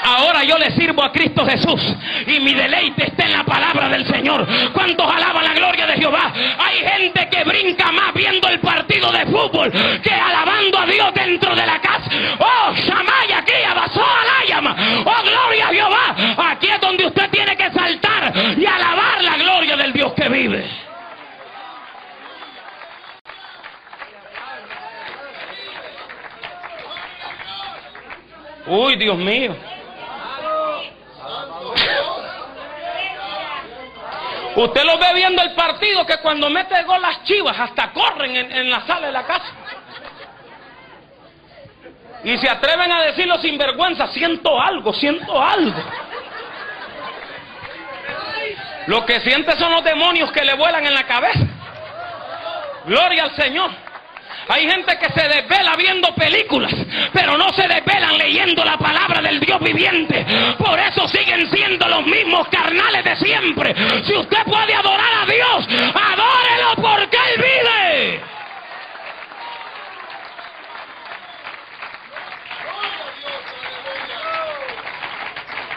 [0.03, 1.79] Ahora yo le sirvo a Cristo Jesús
[2.25, 4.47] y mi deleite está en la palabra del Señor.
[4.73, 6.33] ¿Cuántos alaban la gloria de Jehová?
[6.57, 11.55] Hay gente que brinca más viendo el partido de fútbol que alabando a Dios dentro
[11.55, 12.09] de la casa.
[12.39, 14.75] Oh, Shamay aquí, abasó a llama.
[15.05, 16.15] Oh, gloria a Jehová.
[16.51, 20.90] Aquí es donde usted tiene que saltar y alabar la gloria del Dios que vive.
[28.67, 29.55] Uy, Dios mío.
[34.55, 38.69] Usted lo ve viendo el partido que cuando mete gol las chivas hasta corren en,
[38.69, 39.53] la sala de la casa.
[42.23, 45.81] Y se atreven a decirlo sin vergüenza, siento algo, siento algo.
[48.87, 51.47] Lo que siente son los demonios que le vuelan en la cabeza.
[52.85, 53.71] Gloria al Señor.
[54.47, 56.73] Hay gente que se desvela viendo películas,
[57.13, 60.25] pero no se desvelan leyendo la palabra del Dios viviente.
[60.57, 63.75] Por eso siguen siendo los mismos carnales de siempre.
[64.03, 68.21] Si usted puede adorar a Dios, adórelo porque Él vive.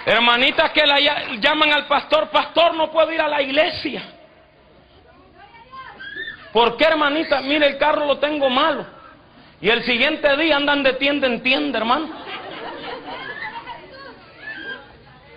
[0.06, 1.00] Hermanitas que la
[1.40, 4.02] llaman al pastor, pastor no puedo ir a la iglesia.
[6.54, 7.40] ¿Por qué, hermanita?
[7.40, 8.86] Mire, el carro lo tengo malo.
[9.60, 12.08] Y el siguiente día andan de tienda en tienda, hermano.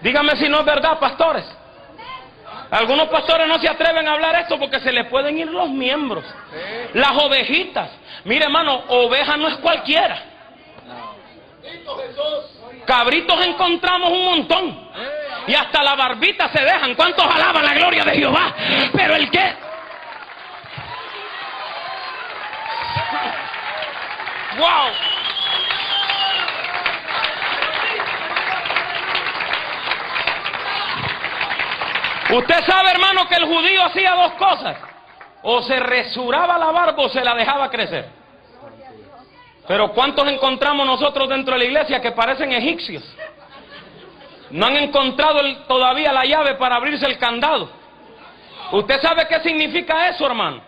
[0.01, 1.43] Dígame si no es verdad, pastores.
[2.69, 6.23] Algunos pastores no se atreven a hablar esto porque se les pueden ir los miembros.
[6.93, 7.89] Las ovejitas.
[8.23, 10.23] Mire, hermano, oveja no es cualquiera.
[12.85, 14.87] Cabritos encontramos un montón.
[15.47, 16.93] Y hasta la barbita se dejan.
[16.93, 18.53] ¿Cuántos alaban la gloria de Jehová?
[18.93, 19.66] Pero el que
[24.57, 25.17] ¡Wow!
[32.29, 34.77] Usted sabe, hermano, que el judío hacía dos cosas.
[35.43, 38.09] O se resuraba la barba o se la dejaba crecer.
[39.67, 43.03] Pero ¿cuántos encontramos nosotros dentro de la iglesia que parecen egipcios?
[44.49, 47.69] No han encontrado todavía la llave para abrirse el candado.
[48.71, 50.61] ¿Usted sabe qué significa eso, hermano?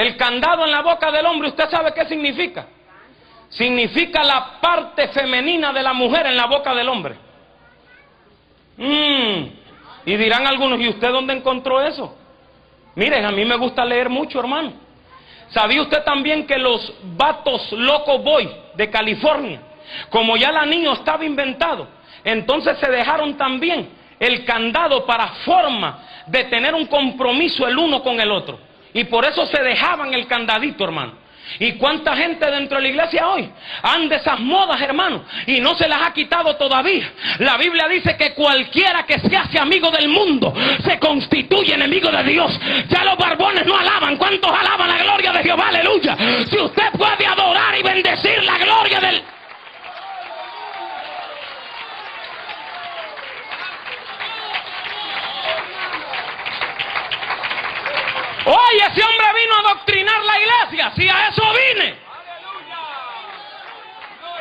[0.00, 2.66] El candado en la boca del hombre, ¿usted sabe qué significa?
[3.50, 7.16] Significa la parte femenina de la mujer en la boca del hombre.
[8.78, 9.44] Mm.
[10.06, 12.16] Y dirán algunos, ¿y usted dónde encontró eso?
[12.94, 14.72] Miren, a mí me gusta leer mucho, hermano.
[15.50, 19.60] ¿Sabía usted también que los vatos loco boy de California,
[20.08, 21.86] como ya el anillo estaba inventado,
[22.24, 28.18] entonces se dejaron también el candado para forma de tener un compromiso el uno con
[28.18, 28.69] el otro.
[28.94, 31.30] Y por eso se dejaban el candadito, hermano.
[31.58, 33.50] ¿Y cuánta gente dentro de la iglesia hoy
[33.82, 35.24] anda esas modas, hermano?
[35.46, 37.10] Y no se las ha quitado todavía.
[37.38, 42.22] La Biblia dice que cualquiera que se hace amigo del mundo se constituye enemigo de
[42.24, 42.58] Dios.
[42.88, 44.16] Ya los barbones no alaban.
[44.16, 45.68] ¿Cuántos alaban la gloria de Jehová?
[45.68, 46.16] Aleluya.
[46.48, 49.22] Si usted puede adorar y bendecir la gloria del...
[58.50, 60.92] Oye, ese hombre vino a doctrinar la iglesia.
[60.96, 61.94] Si a eso vine.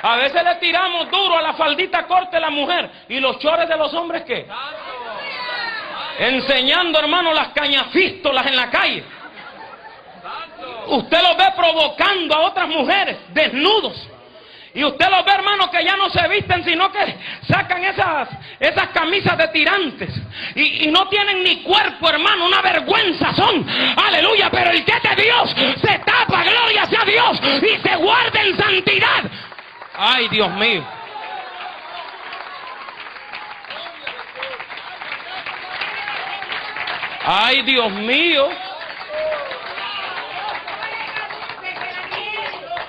[0.01, 2.89] A veces le tiramos duro a la faldita corta de la mujer.
[3.09, 4.47] ¿Y los chores de los hombres qué?
[6.17, 9.03] Enseñando, hermano, las cañafístolas en la calle.
[10.87, 14.09] Usted los ve provocando a otras mujeres desnudos.
[14.73, 17.17] Y usted los ve, hermano, que ya no se visten, sino que
[17.47, 20.13] sacan esas, esas camisas de tirantes.
[20.53, 23.65] Y, y no tienen ni cuerpo, hermano, una vergüenza son.
[23.97, 28.41] Aleluya, pero el que es de Dios se tapa, gloria sea Dios, y se guarda
[28.41, 29.23] en santidad.
[29.97, 30.85] Ay, Dios mío.
[37.25, 38.49] Ay, Dios mío.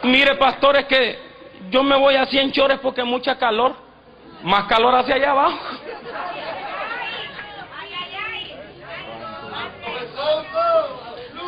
[0.02, 1.29] Mire, pastores, que
[1.70, 3.74] yo me voy a 100 chores porque mucha calor.
[4.42, 5.58] Más calor hacia allá abajo.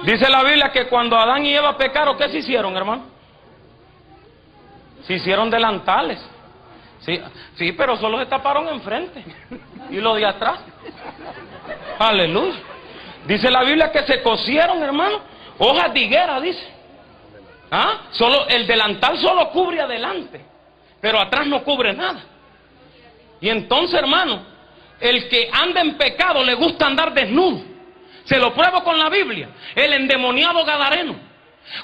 [0.04, 3.04] Dice la Biblia que cuando Adán y Eva pecaron, ¿qué se hicieron, hermano?
[5.04, 6.20] Se hicieron delantales.
[7.00, 7.20] Sí,
[7.56, 9.24] sí, pero solo se taparon enfrente.
[9.90, 10.60] Y lo de atrás.
[11.98, 12.58] Aleluya.
[13.26, 15.20] Dice la Biblia que se cosieron, hermano.
[15.58, 16.81] Hojas de higuera, dice.
[17.74, 18.02] ¿Ah?
[18.10, 20.44] Solo, el delantal solo cubre adelante.
[21.00, 22.22] Pero atrás no cubre nada.
[23.40, 24.44] Y entonces, hermano,
[25.00, 27.62] el que anda en pecado le gusta andar desnudo.
[28.24, 29.48] Se lo pruebo con la Biblia.
[29.74, 31.16] El endemoniado Gadareno.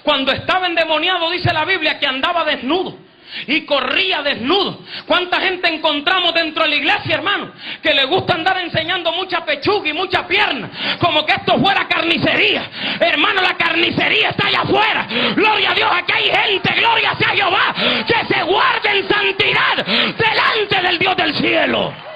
[0.02, 3.07] Cuando estaba endemoniado, dice la Biblia que andaba desnudo
[3.46, 4.80] y corría desnudo.
[5.06, 7.52] ¿Cuánta gente encontramos dentro de la iglesia, hermano?
[7.82, 10.70] Que le gusta andar enseñando mucha pechuga y mucha pierna,
[11.00, 12.70] como que esto fuera carnicería.
[13.00, 15.06] Hermano, la carnicería está allá afuera.
[15.34, 17.74] Gloria a Dios, aquí hay gente, gloria sea Jehová,
[18.06, 22.07] que se guarde en santidad delante del Dios del cielo.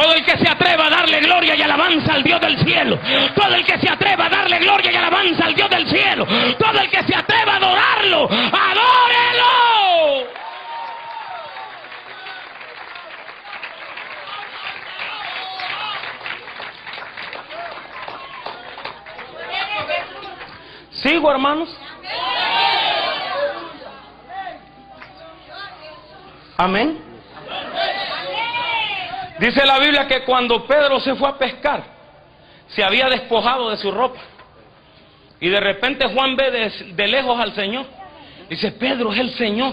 [0.00, 2.98] Todo el que se atreva a darle gloria y alabanza al Dios del cielo.
[3.34, 6.26] Todo el que se atreva a darle gloria y alabanza al Dios del cielo.
[6.58, 8.24] Todo el que se atreva a adorarlo.
[8.24, 9.60] ¡Adórelo!
[20.92, 21.76] ¿Sigo, hermanos?
[26.56, 26.98] Amén.
[29.40, 31.82] Dice la Biblia que cuando Pedro se fue a pescar,
[32.68, 34.20] se había despojado de su ropa.
[35.40, 37.86] Y de repente Juan ve de, de lejos al Señor.
[38.50, 39.72] Dice, Pedro es el Señor.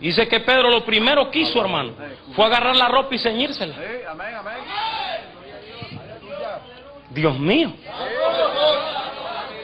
[0.00, 1.92] Dice que Pedro lo primero que hizo, hermano,
[2.34, 3.74] fue agarrar la ropa y ceñírsela.
[7.10, 7.72] Dios mío.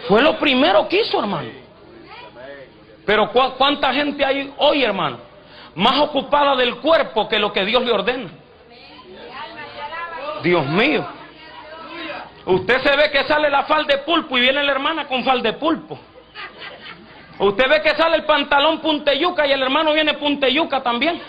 [0.08, 1.48] Fue lo primero que hizo, hermano.
[3.06, 5.18] Pero ¿cu- ¿cuánta gente hay hoy, hermano?
[5.74, 8.30] Más ocupada del cuerpo que lo que Dios le ordena.
[10.42, 11.06] Dios mío.
[12.44, 15.52] Usted se ve que sale la falda de pulpo y viene la hermana con falda
[15.52, 15.98] de pulpo.
[17.38, 21.20] Usted ve que sale el pantalón punteyuca y el hermano viene punteyuca también.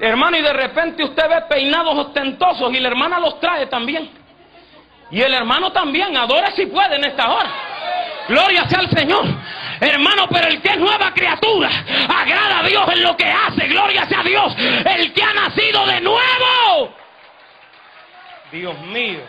[0.00, 4.10] Hermano, y de repente usted ve peinados ostentosos y la hermana los trae también.
[5.10, 7.50] Y el hermano también, adora si puede en esta hora.
[8.28, 9.24] Gloria sea al Señor.
[9.80, 11.70] Hermano, pero el que es nueva criatura,
[12.08, 13.66] agrada a Dios en lo que hace.
[13.68, 14.54] Gloria sea a Dios.
[14.58, 16.94] El que ha nacido de nuevo.
[18.50, 19.20] Dios mío.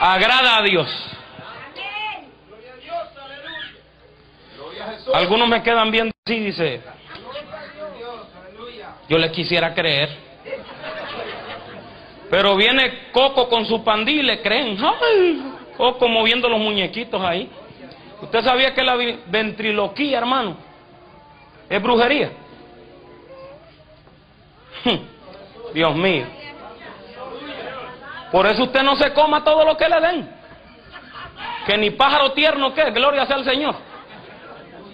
[0.00, 0.88] Agrada a Dios.
[5.14, 6.80] Algunos me quedan viendo así, dice.
[9.08, 10.08] Yo les quisiera creer.
[12.30, 14.78] Pero viene Coco con su pandilla y le creen.
[15.76, 17.50] Coco moviendo los muñequitos ahí.
[18.22, 18.96] ¿Usted sabía que la
[19.26, 20.56] ventriloquía, hermano,
[21.68, 22.30] es brujería?
[25.74, 26.26] Dios mío.
[28.30, 30.30] Por eso usted no se coma todo lo que le den.
[31.66, 33.74] Que ni pájaro tierno que, gloria sea al Señor.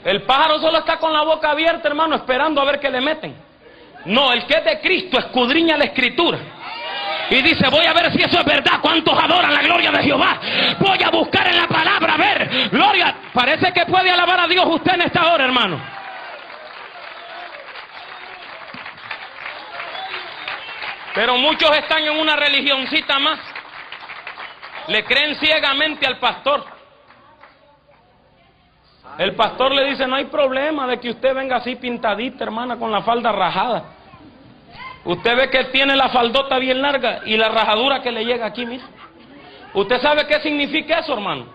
[0.04, 3.47] El pájaro solo está con la boca abierta, hermano, esperando a ver qué le meten.
[4.08, 6.38] No, el que es de Cristo escudriña la escritura.
[7.30, 8.80] Y dice, voy a ver si eso es verdad.
[8.80, 10.40] ¿Cuántos adoran la gloria de Jehová?
[10.78, 12.70] Voy a buscar en la palabra, a ver.
[12.70, 15.78] Gloria, parece que puede alabar a Dios usted en esta hora, hermano.
[21.14, 23.38] Pero muchos están en una religioncita más.
[24.86, 26.64] Le creen ciegamente al pastor.
[29.18, 32.90] El pastor le dice, no hay problema de que usted venga así pintadita, hermana, con
[32.90, 33.97] la falda rajada.
[35.08, 38.66] Usted ve que tiene la faldota bien larga y la rajadura que le llega aquí,
[38.66, 38.84] mire.
[39.72, 41.46] ¿Usted sabe qué significa eso, hermano?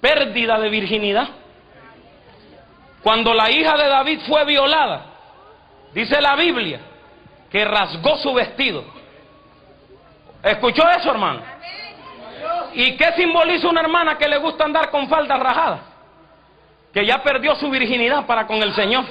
[0.00, 1.26] Pérdida de virginidad.
[3.02, 5.06] Cuando la hija de David fue violada,
[5.92, 6.78] dice la Biblia,
[7.50, 8.84] que rasgó su vestido.
[10.40, 11.40] ¿Escuchó eso, hermano?
[12.74, 15.80] ¿Y qué simboliza una hermana que le gusta andar con faldas rajadas?
[16.94, 19.04] Que ya perdió su virginidad para con el Señor.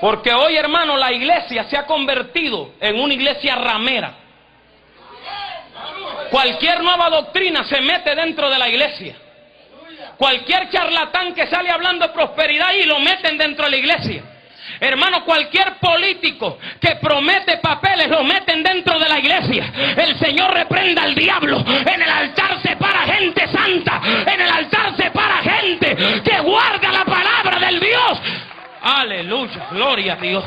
[0.00, 4.14] Porque hoy, hermano, la iglesia se ha convertido en una iglesia ramera.
[6.30, 9.16] Cualquier nueva doctrina se mete dentro de la iglesia.
[10.16, 14.22] Cualquier charlatán que sale hablando de prosperidad y lo meten dentro de la iglesia.
[14.80, 19.72] Hermano, cualquier político que promete papeles lo meten dentro de la iglesia.
[19.96, 21.64] El Señor reprenda al diablo.
[21.66, 24.00] En el altar se para gente santa.
[24.26, 28.20] En el altar se para gente que guarda la palabra del Dios.
[28.88, 30.44] Aleluya, gloria a Dios.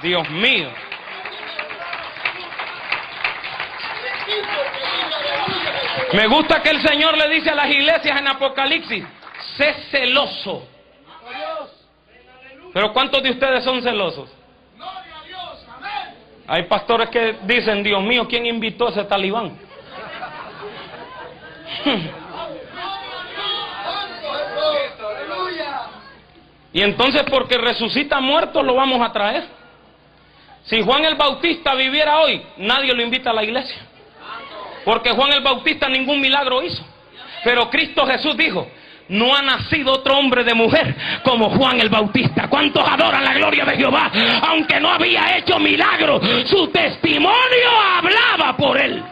[0.00, 0.70] Dios mío.
[6.14, 9.04] Me gusta que el Señor le dice a las iglesias en Apocalipsis,
[9.58, 10.66] sé celoso.
[12.72, 14.30] Pero ¿cuántos de ustedes son celosos?
[16.46, 19.58] Hay pastores que dicen, Dios mío, ¿quién invitó a ese talibán?
[26.76, 29.44] Y entonces porque resucita muerto lo vamos a traer.
[30.64, 33.78] Si Juan el Bautista viviera hoy, nadie lo invita a la iglesia.
[34.84, 36.84] Porque Juan el Bautista ningún milagro hizo.
[37.44, 38.68] Pero Cristo Jesús dijo,
[39.08, 42.46] no ha nacido otro hombre de mujer como Juan el Bautista.
[42.50, 44.12] ¿Cuántos adoran la gloria de Jehová?
[44.46, 49.02] Aunque no había hecho milagro, su testimonio hablaba por él.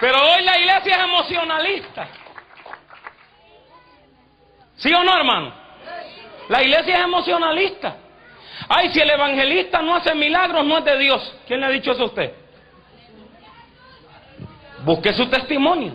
[0.00, 2.08] Pero hoy la iglesia es emocionalista.
[4.78, 5.52] ¿Sí o no, hermano?
[6.48, 7.96] La iglesia es emocionalista.
[8.68, 11.34] Ay, si el evangelista no hace milagros, no es de Dios.
[11.46, 12.32] ¿Quién le ha dicho eso a usted?
[14.84, 15.92] Busque su testimonio.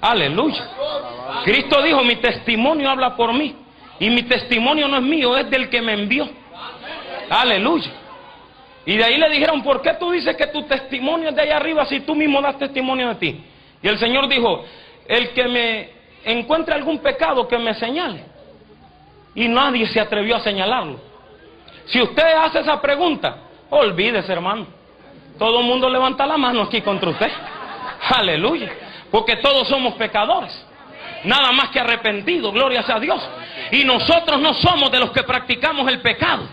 [0.00, 0.68] Aleluya.
[1.44, 3.56] Cristo dijo, mi testimonio habla por mí.
[3.98, 6.28] Y mi testimonio no es mío, es del que me envió.
[7.30, 7.90] Aleluya.
[8.86, 11.56] Y de ahí le dijeron, ¿por qué tú dices que tu testimonio es de allá
[11.56, 13.44] arriba si tú mismo das testimonio de ti?
[13.82, 14.64] Y el Señor dijo,
[15.08, 15.93] el que me
[16.24, 18.24] encuentre algún pecado que me señale.
[19.34, 21.00] Y nadie se atrevió a señalarlo.
[21.86, 23.36] Si usted hace esa pregunta,
[23.70, 24.66] olvídese, hermano.
[25.38, 27.30] Todo el mundo levanta la mano aquí contra usted.
[28.16, 28.72] Aleluya.
[29.10, 30.52] Porque todos somos pecadores.
[31.24, 33.22] Nada más que arrepentidos, gloria sea a Dios.
[33.72, 36.44] Y nosotros no somos de los que practicamos el pecado.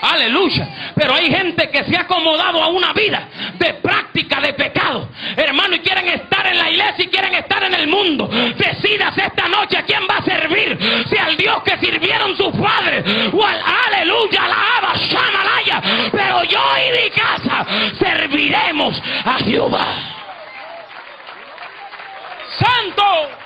[0.00, 0.92] Aleluya.
[0.94, 3.28] Pero hay gente que se ha acomodado a una vida
[3.58, 5.08] de práctica de pecado.
[5.36, 8.28] Hermano, y quieren estar en la iglesia y quieren estar en el mundo.
[8.28, 10.78] Decidas esta noche a quién va a servir.
[11.08, 13.04] Si al Dios que sirvieron sus padres.
[13.32, 16.10] O al aleluya, la Abba, Shamalaya.
[16.12, 17.66] Pero yo y mi casa
[17.98, 19.86] serviremos a Jehová.
[22.58, 23.45] Santo.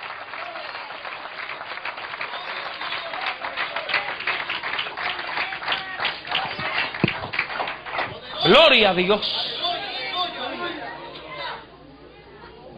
[8.51, 9.21] Gloria a Dios.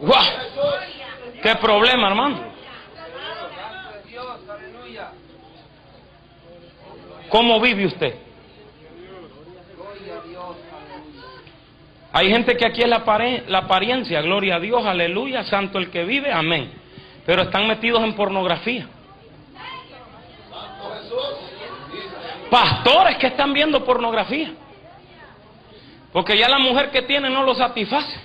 [0.01, 0.13] ¡Wow!
[1.41, 2.53] ¡Qué problema, hermano!
[7.27, 8.15] ¿Cómo vive usted?
[12.11, 13.03] Hay gente que aquí es la,
[13.47, 16.71] la apariencia, gloria a Dios, aleluya, santo el que vive, amén.
[17.25, 18.87] Pero están metidos en pornografía.
[22.51, 24.53] Pastores que están viendo pornografía.
[26.13, 28.21] Porque ya la mujer que tiene no lo satisface.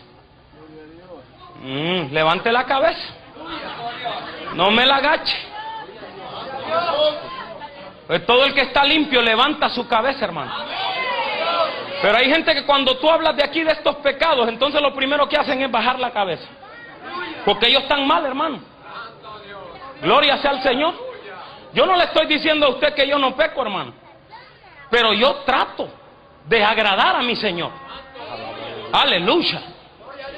[1.62, 3.14] Mm, levante la cabeza.
[4.54, 5.36] No me la agache.
[8.06, 10.52] Pues todo el que está limpio levanta su cabeza, hermano.
[12.00, 15.28] Pero hay gente que cuando tú hablas de aquí de estos pecados, entonces lo primero
[15.28, 16.46] que hacen es bajar la cabeza.
[17.44, 18.60] Porque ellos están mal, hermano.
[20.02, 20.94] Gloria sea al Señor.
[21.72, 23.92] Yo no le estoy diciendo a usted que yo no peco, hermano.
[24.90, 25.88] Pero yo trato
[26.48, 27.70] de agradar a mi Señor.
[28.92, 29.60] Aleluya.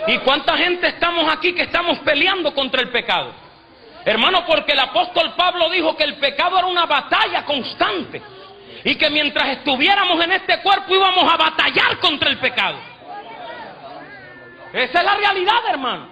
[0.09, 3.33] ¿Y cuánta gente estamos aquí que estamos peleando contra el pecado?
[4.05, 8.21] Hermano, porque el apóstol Pablo dijo que el pecado era una batalla constante.
[8.83, 12.79] Y que mientras estuviéramos en este cuerpo íbamos a batallar contra el pecado.
[14.73, 16.09] Esa es la realidad, hermano.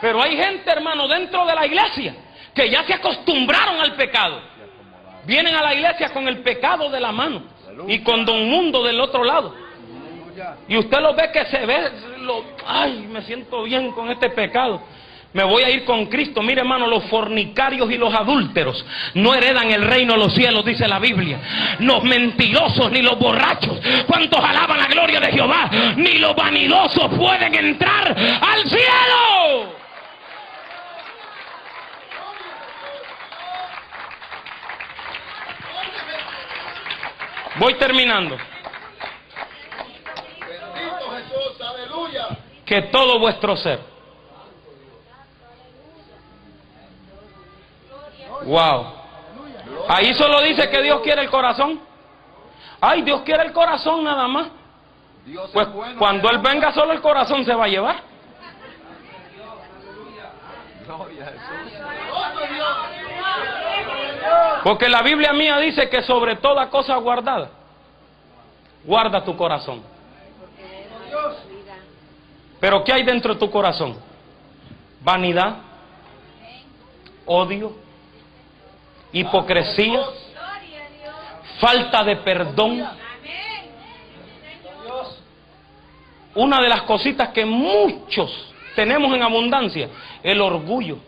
[0.00, 2.14] Pero hay gente, hermano, dentro de la iglesia
[2.54, 4.40] que ya se acostumbraron al pecado.
[5.24, 7.51] Vienen a la iglesia con el pecado de la mano
[7.88, 9.54] y con don mundo del otro lado.
[10.68, 14.80] Y usted lo ve que se ve, lo, ay, me siento bien con este pecado.
[15.34, 16.42] Me voy a ir con Cristo.
[16.42, 20.86] Mire, hermano, los fornicarios y los adúlteros no heredan el reino de los cielos, dice
[20.86, 21.38] la Biblia.
[21.80, 23.80] Los mentirosos ni los borrachos.
[24.06, 25.70] ¿Cuántos alaban la gloria de Jehová?
[25.96, 29.81] Ni los vanidosos pueden entrar al cielo.
[37.58, 38.36] Voy terminando.
[42.64, 43.80] Que todo vuestro ser.
[48.44, 48.86] Wow.
[49.88, 51.80] Ahí solo dice que Dios quiere el corazón.
[52.80, 54.48] Ay, Dios quiere el corazón nada más.
[55.52, 57.96] Pues cuando Él venga solo el corazón se va a llevar.
[64.62, 67.50] Porque la Biblia mía dice que sobre toda cosa guardada,
[68.84, 69.82] guarda tu corazón.
[72.60, 73.96] Pero ¿qué hay dentro de tu corazón?
[75.00, 75.56] Vanidad,
[77.26, 77.72] odio,
[79.12, 80.00] hipocresía,
[81.60, 82.88] falta de perdón.
[86.34, 89.88] Una de las cositas que muchos tenemos en abundancia,
[90.22, 90.98] el orgullo.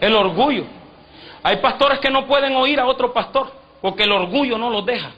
[0.00, 0.64] El orgullo.
[1.42, 5.10] Hay pastores que no pueden oír a otro pastor porque el orgullo no los deja.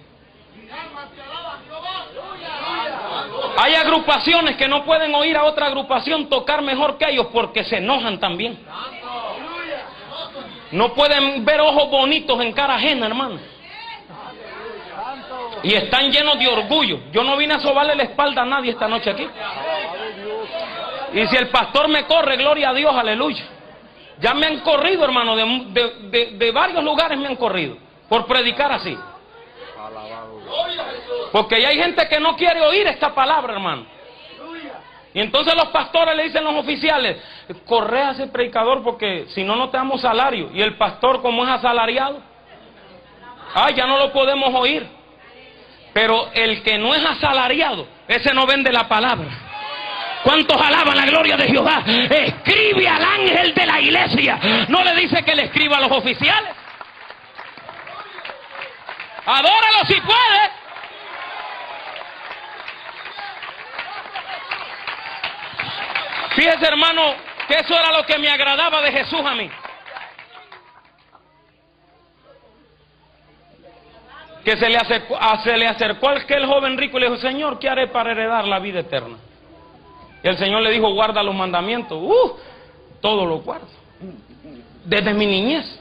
[3.57, 7.79] Hay agrupaciones que no pueden oír a otra agrupación tocar mejor que ellos porque se
[7.79, 8.59] enojan también.
[10.73, 13.39] No pueden ver ojos bonitos en cara ajena, hermano.
[15.63, 17.01] Y están llenos de orgullo.
[17.13, 19.29] Yo no vine a sobarle la espalda a nadie esta noche aquí.
[21.13, 23.60] Y si el pastor me corre, gloria a Dios, aleluya.
[24.21, 27.77] Ya me han corrido, hermano, de, varios lugares me han corrido
[28.09, 28.97] por predicar así.
[31.33, 33.87] Porque hay gente que no quiere oír esta palabra, hermano.
[35.13, 37.17] Y entonces los pastores le dicen a los oficiales,
[37.67, 40.51] corre a ese predicador porque si no, no te damos salario.
[40.53, 42.21] Y el pastor, como es asalariado,
[43.55, 44.87] ah, ya no lo podemos oír.
[45.93, 49.50] Pero el que no es asalariado, ese no vende la palabra.
[50.23, 51.83] ¿Cuántos alaban la gloria de Jehová?
[51.87, 54.39] Escribe al ángel de la iglesia.
[54.69, 56.51] No le dice que le escriba a los oficiales.
[59.25, 60.51] Adóralo si puede.
[66.35, 67.15] Fíjese hermano
[67.49, 69.51] que eso era lo que me agradaba de Jesús a mí.
[74.45, 77.69] Que se le acercó, se le acercó aquel joven rico y le dijo, Señor, ¿qué
[77.69, 79.17] haré para heredar la vida eterna?
[80.23, 81.99] Y el Señor le dijo, guarda los mandamientos.
[82.01, 82.33] Uh,
[83.01, 83.67] todo lo guardo.
[84.85, 85.81] Desde mi niñez.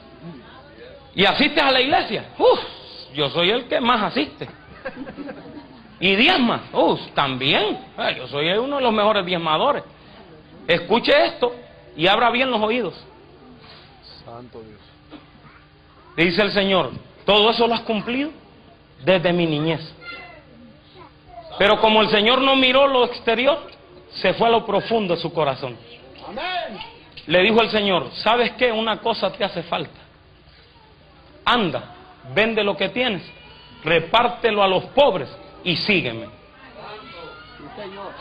[1.14, 2.30] Y asistes a la iglesia.
[2.38, 4.48] Uh, yo soy el que más asiste.
[5.98, 6.62] Y diezma.
[6.72, 7.78] Uh, también.
[7.96, 9.84] Ah, yo soy uno de los mejores diezmadores.
[10.66, 11.54] Escuche esto
[11.96, 12.94] y abra bien los oídos.
[14.24, 14.80] Santo Dios.
[16.16, 16.90] Dice el Señor,
[17.24, 18.30] todo eso lo has cumplido
[19.04, 19.80] desde mi niñez.
[21.58, 23.69] Pero como el Señor no miró lo exterior,
[24.12, 25.76] se fue a lo profundo de su corazón.
[27.26, 28.72] Le dijo el Señor, ¿sabes qué?
[28.72, 29.98] Una cosa te hace falta.
[31.44, 31.94] Anda,
[32.34, 33.22] vende lo que tienes,
[33.84, 35.28] repártelo a los pobres
[35.64, 36.26] y sígueme.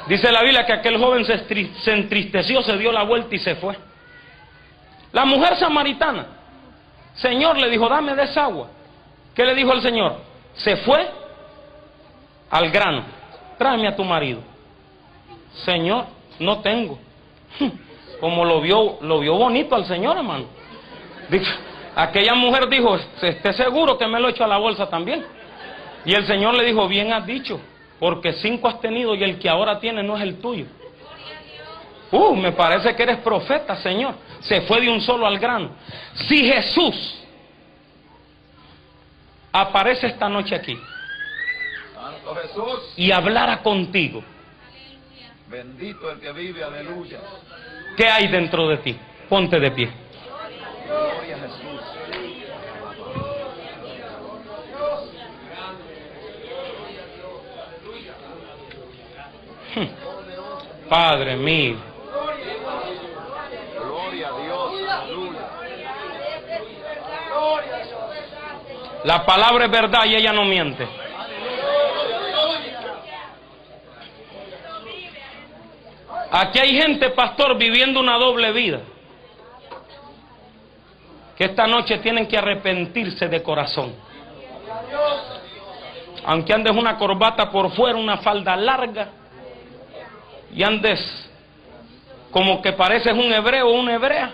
[0.07, 3.77] Dice la Biblia que aquel joven se entristeció, se dio la vuelta y se fue.
[5.11, 6.27] La mujer samaritana,
[7.15, 8.69] Señor, le dijo, dame de esa agua.
[9.35, 10.17] ¿Qué le dijo el Señor?
[10.53, 11.09] Se fue
[12.49, 13.03] al grano,
[13.57, 14.41] tráeme a tu marido.
[15.65, 16.05] Señor,
[16.39, 16.99] no tengo.
[18.19, 20.45] Como lo vio, lo vio bonito al Señor, hermano.
[21.95, 25.25] aquella mujer dijo, esté seguro que me lo echo a la bolsa también.
[26.05, 27.59] Y el Señor le dijo, bien has dicho,
[27.99, 30.65] porque cinco has tenido y el que ahora tiene no es el tuyo.
[32.11, 34.15] Uh, me parece que eres profeta, Señor.
[34.39, 35.71] Se fue de un solo al grano.
[36.27, 37.23] Si Jesús
[39.51, 40.77] aparece esta noche aquí
[42.95, 44.23] y hablara contigo,
[45.49, 47.19] Bendito el que vive, aleluya.
[47.97, 48.95] ¿Qué hay dentro de ti?
[49.27, 49.89] Ponte de pie.
[60.87, 61.77] Padre mío.
[63.75, 64.73] Gloria a Dios.
[69.03, 71.08] La palabra es verdad y ella no miente.
[76.41, 78.79] Aquí hay gente, pastor, viviendo una doble vida.
[81.35, 83.93] Que esta noche tienen que arrepentirse de corazón.
[86.23, 89.09] Aunque andes una corbata por fuera, una falda larga,
[90.53, 91.29] y andes
[92.31, 94.31] como que pareces un hebreo o una hebrea,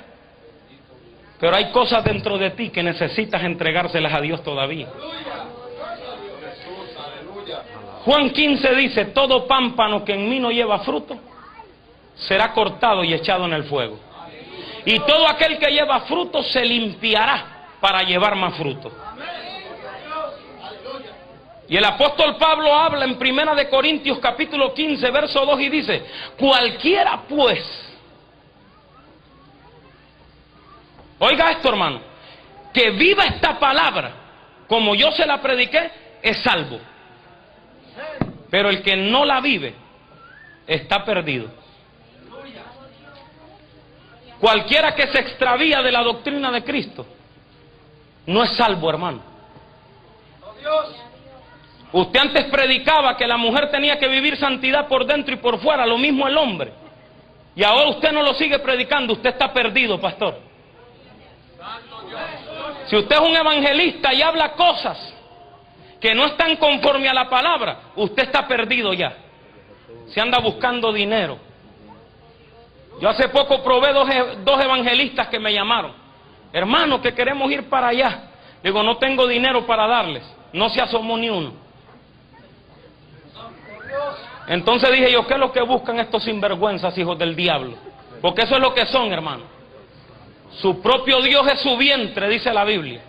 [1.39, 4.89] pero hay cosas dentro de ti que necesitas entregárselas a Dios todavía.
[8.03, 11.17] Juan 15 dice, todo pámpano que en mí no lleva fruto,
[12.15, 13.99] será cortado y echado en el fuego.
[14.85, 18.91] Y todo aquel que lleva fruto se limpiará para llevar más fruto.
[21.67, 26.05] Y el apóstol Pablo habla en Primera de Corintios capítulo 15, verso 2 y dice,
[26.37, 27.63] cualquiera pues,
[31.17, 32.01] oiga esto hermano,
[32.71, 34.25] que viva esta palabra
[34.67, 35.91] como yo se la prediqué,
[36.21, 36.79] es salvo.
[38.49, 39.75] Pero el que no la vive,
[40.65, 41.49] está perdido.
[44.39, 47.05] Cualquiera que se extravía de la doctrina de Cristo,
[48.27, 49.21] no es salvo hermano.
[51.91, 55.85] Usted antes predicaba que la mujer tenía que vivir santidad por dentro y por fuera,
[55.85, 56.73] lo mismo el hombre.
[57.55, 60.37] Y ahora usted no lo sigue predicando, usted está perdido, pastor.
[62.87, 65.13] Si usted es un evangelista y habla cosas
[65.99, 69.15] que no están conforme a la palabra, usted está perdido ya.
[70.07, 71.39] Se anda buscando dinero.
[72.99, 74.07] Yo hace poco probé dos,
[74.43, 75.93] dos evangelistas que me llamaron.
[76.53, 78.29] Hermano, que queremos ir para allá.
[78.63, 80.23] Digo, no tengo dinero para darles.
[80.53, 81.53] No se asomó ni uno.
[84.47, 87.75] Entonces dije yo, ¿qué es lo que buscan estos sinvergüenzas, hijos del diablo?
[88.21, 89.43] Porque eso es lo que son, hermano.
[90.61, 93.01] Su propio Dios es su vientre, dice la Biblia.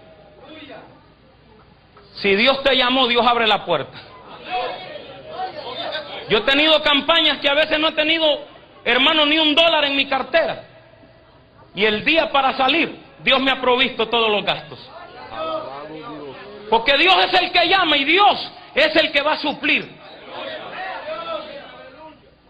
[2.14, 3.98] Si Dios te llamó, Dios abre la puerta.
[6.28, 8.26] Yo he tenido campañas que a veces no he tenido,
[8.86, 10.62] hermano, ni un dólar en mi cartera.
[11.74, 14.78] Y el día para salir, Dios me ha provisto todos los gastos.
[16.70, 19.90] Porque Dios es el que llama y Dios es el que va a suplir.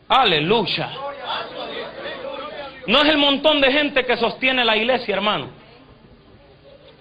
[0.09, 0.91] Aleluya.
[2.87, 5.49] No es el montón de gente que sostiene la iglesia, hermano.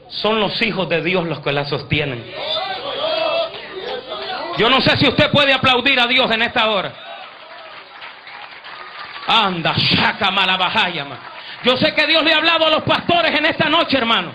[0.07, 2.23] Son los hijos de Dios los que la sostienen.
[4.57, 7.04] Yo no sé si usted puede aplaudir a Dios en esta hora.
[9.27, 11.17] Anda, shaka malabajayama.
[11.63, 14.31] Yo sé que Dios le ha hablado a los pastores en esta noche, hermano.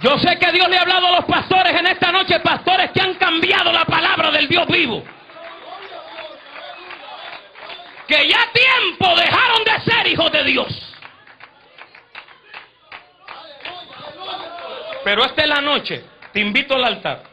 [0.00, 3.00] Yo sé que Dios le ha hablado a los pastores en esta noche, pastores que
[3.00, 5.02] han cambiado la palabra del Dios vivo.
[8.06, 10.88] Que ya tiempo dejaron de ser hijos de Dios.
[15.04, 16.04] Pero esta es la noche.
[16.32, 17.27] Te invito al altar.